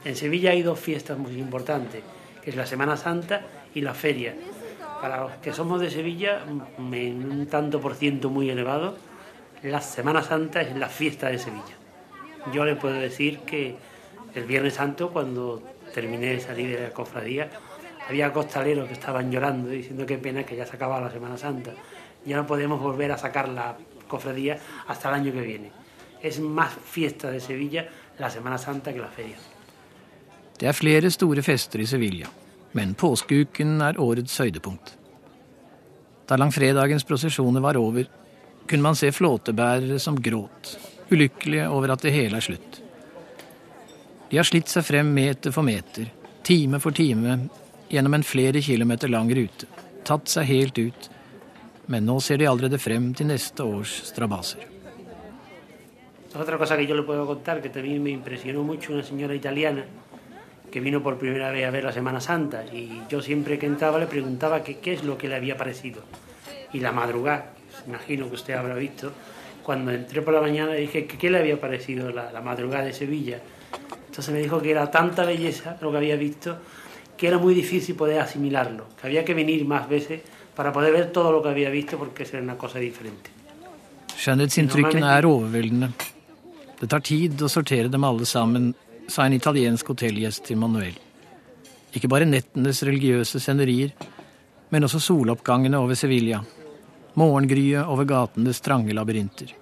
En 0.04 0.14
Sevilla 0.14 0.50
hay 0.50 0.62
dos 0.62 0.78
fiestas 0.78 1.16
muy 1.18 1.38
importantes, 1.38 2.02
que 2.42 2.50
es 2.50 2.56
la 2.56 2.66
Semana 2.66 2.96
Santa 2.98 3.40
y 3.74 3.80
la 3.80 3.94
feria. 3.94 4.34
Para 5.00 5.22
los 5.22 5.32
que 5.42 5.54
somos 5.54 5.80
de 5.80 5.90
Sevilla, 5.90 6.42
en 6.78 7.32
un 7.32 7.46
tanto 7.46 7.80
por 7.80 7.94
ciento 7.94 8.28
muy 8.28 8.50
elevado, 8.50 8.96
la 9.62 9.80
Semana 9.80 10.22
Santa 10.22 10.60
es 10.60 10.76
la 10.76 10.88
fiesta 10.88 11.28
de 11.28 11.38
Sevilla. 11.38 11.76
Yo 12.52 12.66
le 12.66 12.76
puedo 12.76 12.94
decir 12.94 13.38
que 13.40 13.76
el 14.34 14.44
Viernes 14.44 14.74
Santo, 14.74 15.10
cuando 15.10 15.62
terminé 15.94 16.34
de 16.34 16.40
salir 16.40 16.76
de 16.76 16.82
la 16.82 16.90
cofradía, 16.90 17.48
había 18.08 18.32
costaleros 18.32 18.88
que 18.88 18.94
estaban 18.94 19.30
llorando, 19.30 19.68
diciendo 19.68 20.06
qué 20.06 20.16
pena 20.16 20.44
que 20.44 20.56
ya 20.56 20.64
se 20.64 20.76
acababa 20.76 21.02
la 21.02 21.10
Semana 21.10 21.36
Santa. 21.36 21.72
Ya 22.24 22.36
no 22.36 22.46
podemos 22.46 22.80
volver 22.80 23.12
a 23.12 23.18
sacar 23.18 23.48
la 23.48 23.76
cofradía 24.08 24.58
hasta 24.86 25.10
el 25.10 25.14
año 25.14 25.32
que 25.32 25.42
viene. 25.42 25.70
Es 26.22 26.40
más 26.40 26.72
fiesta 26.84 27.30
de 27.30 27.40
Sevilla 27.40 27.86
la 28.18 28.30
Semana 28.30 28.58
Santa 28.58 28.92
que 28.92 28.98
la 28.98 29.08
feria. 29.08 29.36
Det 30.58 30.66
er 30.66 30.74
flere 30.74 31.10
store 31.10 31.42
fester 31.46 31.78
i 31.78 31.86
Sevilla, 31.86 32.26
men 32.74 32.96
påskeuken 32.98 33.76
er 33.80 34.00
årets 34.02 34.40
høydepunkt. 34.42 34.96
Da 36.26 36.36
langfredagens 36.36 37.06
prosesjoner 37.06 37.62
var 37.62 37.78
over, 37.78 38.08
kunne 38.66 38.82
man 38.82 38.98
se 38.98 39.12
flåtebærere 39.14 40.00
som 40.02 40.18
gråt, 40.18 40.74
ulykkelige 41.12 41.68
over 41.70 41.94
at 41.94 42.02
det 42.02 42.12
hele 42.12 42.40
er 42.40 42.44
slutt. 42.48 42.80
De 44.28 44.36
har 44.36 44.44
slitt 44.44 44.68
seg 44.68 44.82
frem 44.84 45.14
meter 45.14 45.54
for 45.54 45.62
meter, 45.62 46.10
time 46.42 46.82
for 46.82 46.90
time, 46.90 47.38
gjennom 47.88 48.14
en 48.14 48.24
flere 48.24 48.60
kilometer 48.60 49.10
lang 49.10 49.30
rute, 49.32 49.68
tatt 50.04 50.28
seg 50.28 50.48
helt 50.48 50.78
ut, 50.78 51.08
men 51.88 52.04
nå 52.04 52.18
ser 52.20 52.40
de 52.40 52.48
allerede 52.48 52.80
frem 52.80 53.12
til 53.16 53.30
neste 53.30 53.64
års 53.64 53.94
strabaser. 54.10 54.66
Otra 56.36 56.58
cosa 56.58 56.76
que 56.76 56.86
yo 56.86 56.94
le 56.94 57.02
puedo 57.02 57.26
contar 57.26 57.62
que 57.62 57.70
también 57.70 58.02
me 58.02 58.10
impresionó 58.10 58.62
mucho 58.62 58.92
una 58.92 59.02
señora 59.02 59.34
italiana 59.34 59.84
que 60.70 60.80
vino 60.80 61.02
por 61.02 61.16
primera 61.18 61.50
vez 61.50 61.66
a 61.66 61.70
ver 61.70 61.84
la 61.84 61.92
Semana 61.92 62.20
Santa 62.20 62.64
y 62.66 63.00
yo 63.08 63.22
siempre 63.22 63.58
que 63.58 63.64
entraba 63.64 63.98
le 63.98 64.06
preguntaba 64.06 64.62
qué 64.62 64.92
es 64.92 65.02
lo 65.02 65.16
que 65.16 65.28
le 65.28 65.36
había 65.36 65.56
parecido. 65.56 66.02
Y 66.74 66.80
la 66.80 66.92
madrugada, 66.92 67.54
imagino 67.86 68.28
que 68.28 68.34
usted 68.34 68.52
habrá 68.52 68.74
visto, 68.74 69.10
cuando 69.62 69.90
entré 69.90 70.20
por 70.20 70.34
la 70.34 70.42
mañana 70.42 70.72
le 70.72 70.80
dije 70.80 71.06
qué 71.06 71.30
le 71.30 71.38
había 71.38 71.58
parecido 71.58 72.10
la, 72.10 72.30
la 72.30 72.42
madrugada 72.42 72.84
de 72.84 72.92
Sevilla. 72.92 73.40
Entonces 74.08 74.32
me 74.32 74.40
dijo 74.40 74.60
que 74.60 74.70
era 74.70 74.90
tanta 74.90 75.24
belleza 75.24 75.78
lo 75.80 75.90
que 75.90 75.96
había 75.96 76.16
visto 76.16 76.58
que 77.18 77.26
era 77.26 77.38
muy 77.38 77.52
difícil 77.52 77.96
poder 77.96 78.20
asimilarlo, 78.20 78.86
que 78.98 79.08
había 79.08 79.24
que 79.24 79.34
venir 79.34 79.64
más 79.66 79.88
veces 79.88 80.20
para 80.54 80.72
poder 80.72 80.92
ver 80.92 81.12
todo 81.12 81.32
lo 81.32 81.42
que 81.42 81.48
había 81.48 81.68
visto 81.68 81.98
porque 81.98 82.22
era 82.22 82.40
una 82.40 82.56
cosa 82.56 82.78
diferente. 82.78 83.30
Skjønnhetsinntrykkene 84.18 85.10
er 85.18 85.26
overveldende. 85.26 85.90
Det 86.78 86.86
tar 86.90 87.02
tid 87.02 87.42
å 87.42 87.50
sortere 87.50 87.90
dem 87.90 88.06
alle 88.06 88.26
sammen, 88.26 88.72
sa 89.08 89.26
en 89.26 89.34
italiensk 89.34 89.90
hotellgjest 89.90 90.44
til 90.46 90.58
Manuel. 90.62 90.96
Ikke 91.94 92.10
bare 92.10 92.26
nettenes 92.28 92.82
religiøse 92.86 93.40
scenerier, 93.42 93.94
men 94.70 94.84
også 94.86 95.00
soloppgangene 95.02 95.78
over 95.78 95.98
Sevilla. 95.98 96.42
Morgengryet 97.18 97.88
over 97.88 98.06
gatenes 98.06 98.60
trange 98.62 98.94
labyrinter. 98.94 99.54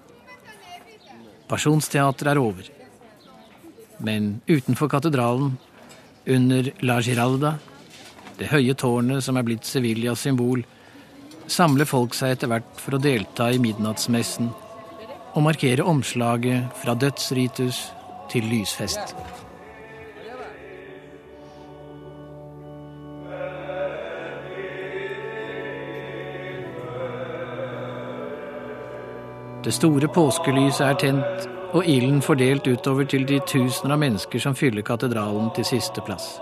Pasjonsteatret 1.48 2.32
er 2.34 2.40
over. 2.42 2.68
Men 4.02 4.40
utenfor 4.48 4.90
katedralen, 4.92 5.54
under 6.26 6.72
La 6.82 7.00
Giralda, 7.00 7.54
det 8.38 8.50
høye 8.50 8.74
tårnet 8.74 9.24
som 9.24 9.38
er 9.38 9.46
blitt 9.46 9.66
Sevillas 9.68 10.24
symbol, 10.26 10.64
samler 11.46 11.86
folk 11.86 12.14
seg 12.18 12.34
etter 12.34 12.50
hvert 12.50 12.82
for 12.82 12.96
å 12.96 13.02
delta 13.02 13.48
i 13.54 13.60
midnattsmessen 13.62 14.50
og 15.36 15.44
markere 15.44 15.84
omslaget 15.86 16.72
fra 16.80 16.96
dødsritus 16.98 17.82
til 18.32 18.48
lysfest. 18.50 19.14
Det 29.66 29.74
store 29.74 30.08
påskelyset 30.14 30.86
er 30.86 30.98
tent, 31.00 31.55
og 31.74 31.86
ilden 31.86 32.22
fordelt 32.22 32.66
utover 32.66 33.04
til 33.08 33.26
de 33.26 33.40
tusener 33.48 33.96
av 33.96 34.02
mennesker 34.02 34.42
som 34.42 34.54
fyller 34.54 34.86
katedralen 34.86 35.50
til 35.56 35.66
siste 35.66 36.02
plass. 36.06 36.36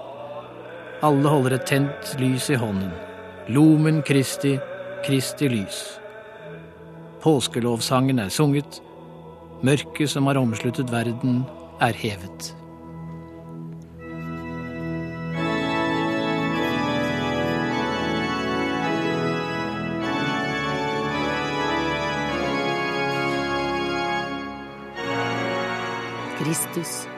Alle 1.05 1.29
holder 1.29 1.57
et 1.57 1.67
tent 1.69 2.15
lys 2.21 2.51
i 2.51 2.59
hånden. 2.61 2.93
Lumen 3.49 4.03
Kristi, 4.03 4.57
Kristi 5.05 5.49
lys. 5.53 5.83
Påskelovsangen 7.25 8.19
er 8.19 8.33
sunget. 8.33 8.81
Mørket 9.65 10.11
som 10.11 10.27
har 10.29 10.41
omsluttet 10.41 10.93
verden, 10.93 11.43
er 11.81 11.97
hevet. 11.97 12.55
Kristus. 26.55 27.09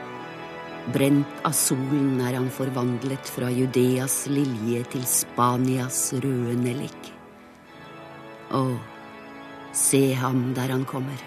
Brent 0.95 1.41
av 1.45 1.53
solen 1.53 2.23
er 2.25 2.39
han 2.39 2.47
forvandlet 2.49 3.29
fra 3.29 3.51
Judeas 3.53 4.15
lilje 4.33 4.81
til 4.95 5.03
Spanias 5.05 5.99
røde 6.25 6.55
nellik. 6.57 7.11
Å, 8.57 8.63
se 9.77 10.01
ham 10.17 10.55
der 10.57 10.73
han 10.73 10.87
kommer. 10.89 11.21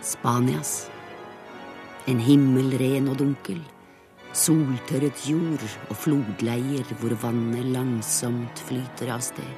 Spanias. 0.00 0.86
En 2.08 2.22
himmel 2.24 2.72
ren 2.80 3.10
og 3.12 3.18
dunkel. 3.20 3.58
Soltørret 4.32 5.26
jord 5.28 5.66
og 5.90 5.98
flodleier 6.06 6.94
hvor 7.02 7.12
vannet 7.26 7.68
langsomt 7.74 8.64
flyter 8.70 9.12
av 9.12 9.26
sted. 9.28 9.52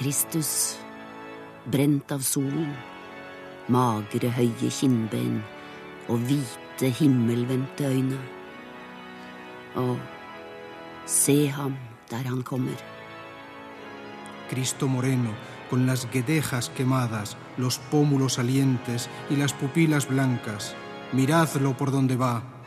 Kristus, 0.00 0.54
brent 1.68 2.16
av 2.16 2.24
solen 2.24 2.72
magre, 3.70 4.30
høye 4.34 4.70
og 6.08 6.18
hvite, 6.18 6.90
himmelvendte. 6.90 7.86
Cristo 14.50 14.88
moreno, 14.88 15.30
con 15.70 15.86
las 15.86 16.10
guedejas 16.10 16.70
quemadas, 16.70 17.36
los 17.56 17.78
pómulos 17.78 18.34
salientes 18.34 19.08
y 19.30 19.36
las 19.36 19.52
pupilas 19.52 20.08
blancas. 20.08 20.74
Miradlo 21.12 21.76
por 21.76 21.92
donde 21.92 22.16
va. 22.16 22.59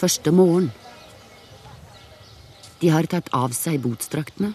Første 0.00 0.32
morgen. 0.32 0.70
De 2.80 2.88
har 2.88 3.04
tatt 3.12 3.26
av 3.36 3.52
seg 3.52 3.82
botsdraktene. 3.84 4.54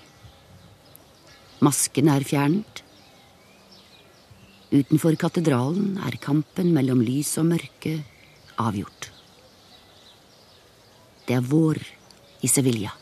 Maskene 1.62 2.16
er 2.18 2.26
fjernet. 2.26 2.82
Utenfor 4.74 5.14
katedralen 5.22 6.00
er 6.02 6.18
kampen 6.24 6.74
mellom 6.74 7.04
lys 7.06 7.36
og 7.38 7.52
mørke 7.52 8.00
avgjort. 8.58 9.12
Det 11.30 11.38
er 11.38 11.46
vår 11.54 11.84
i 12.42 12.50
Sevilla. 12.50 12.96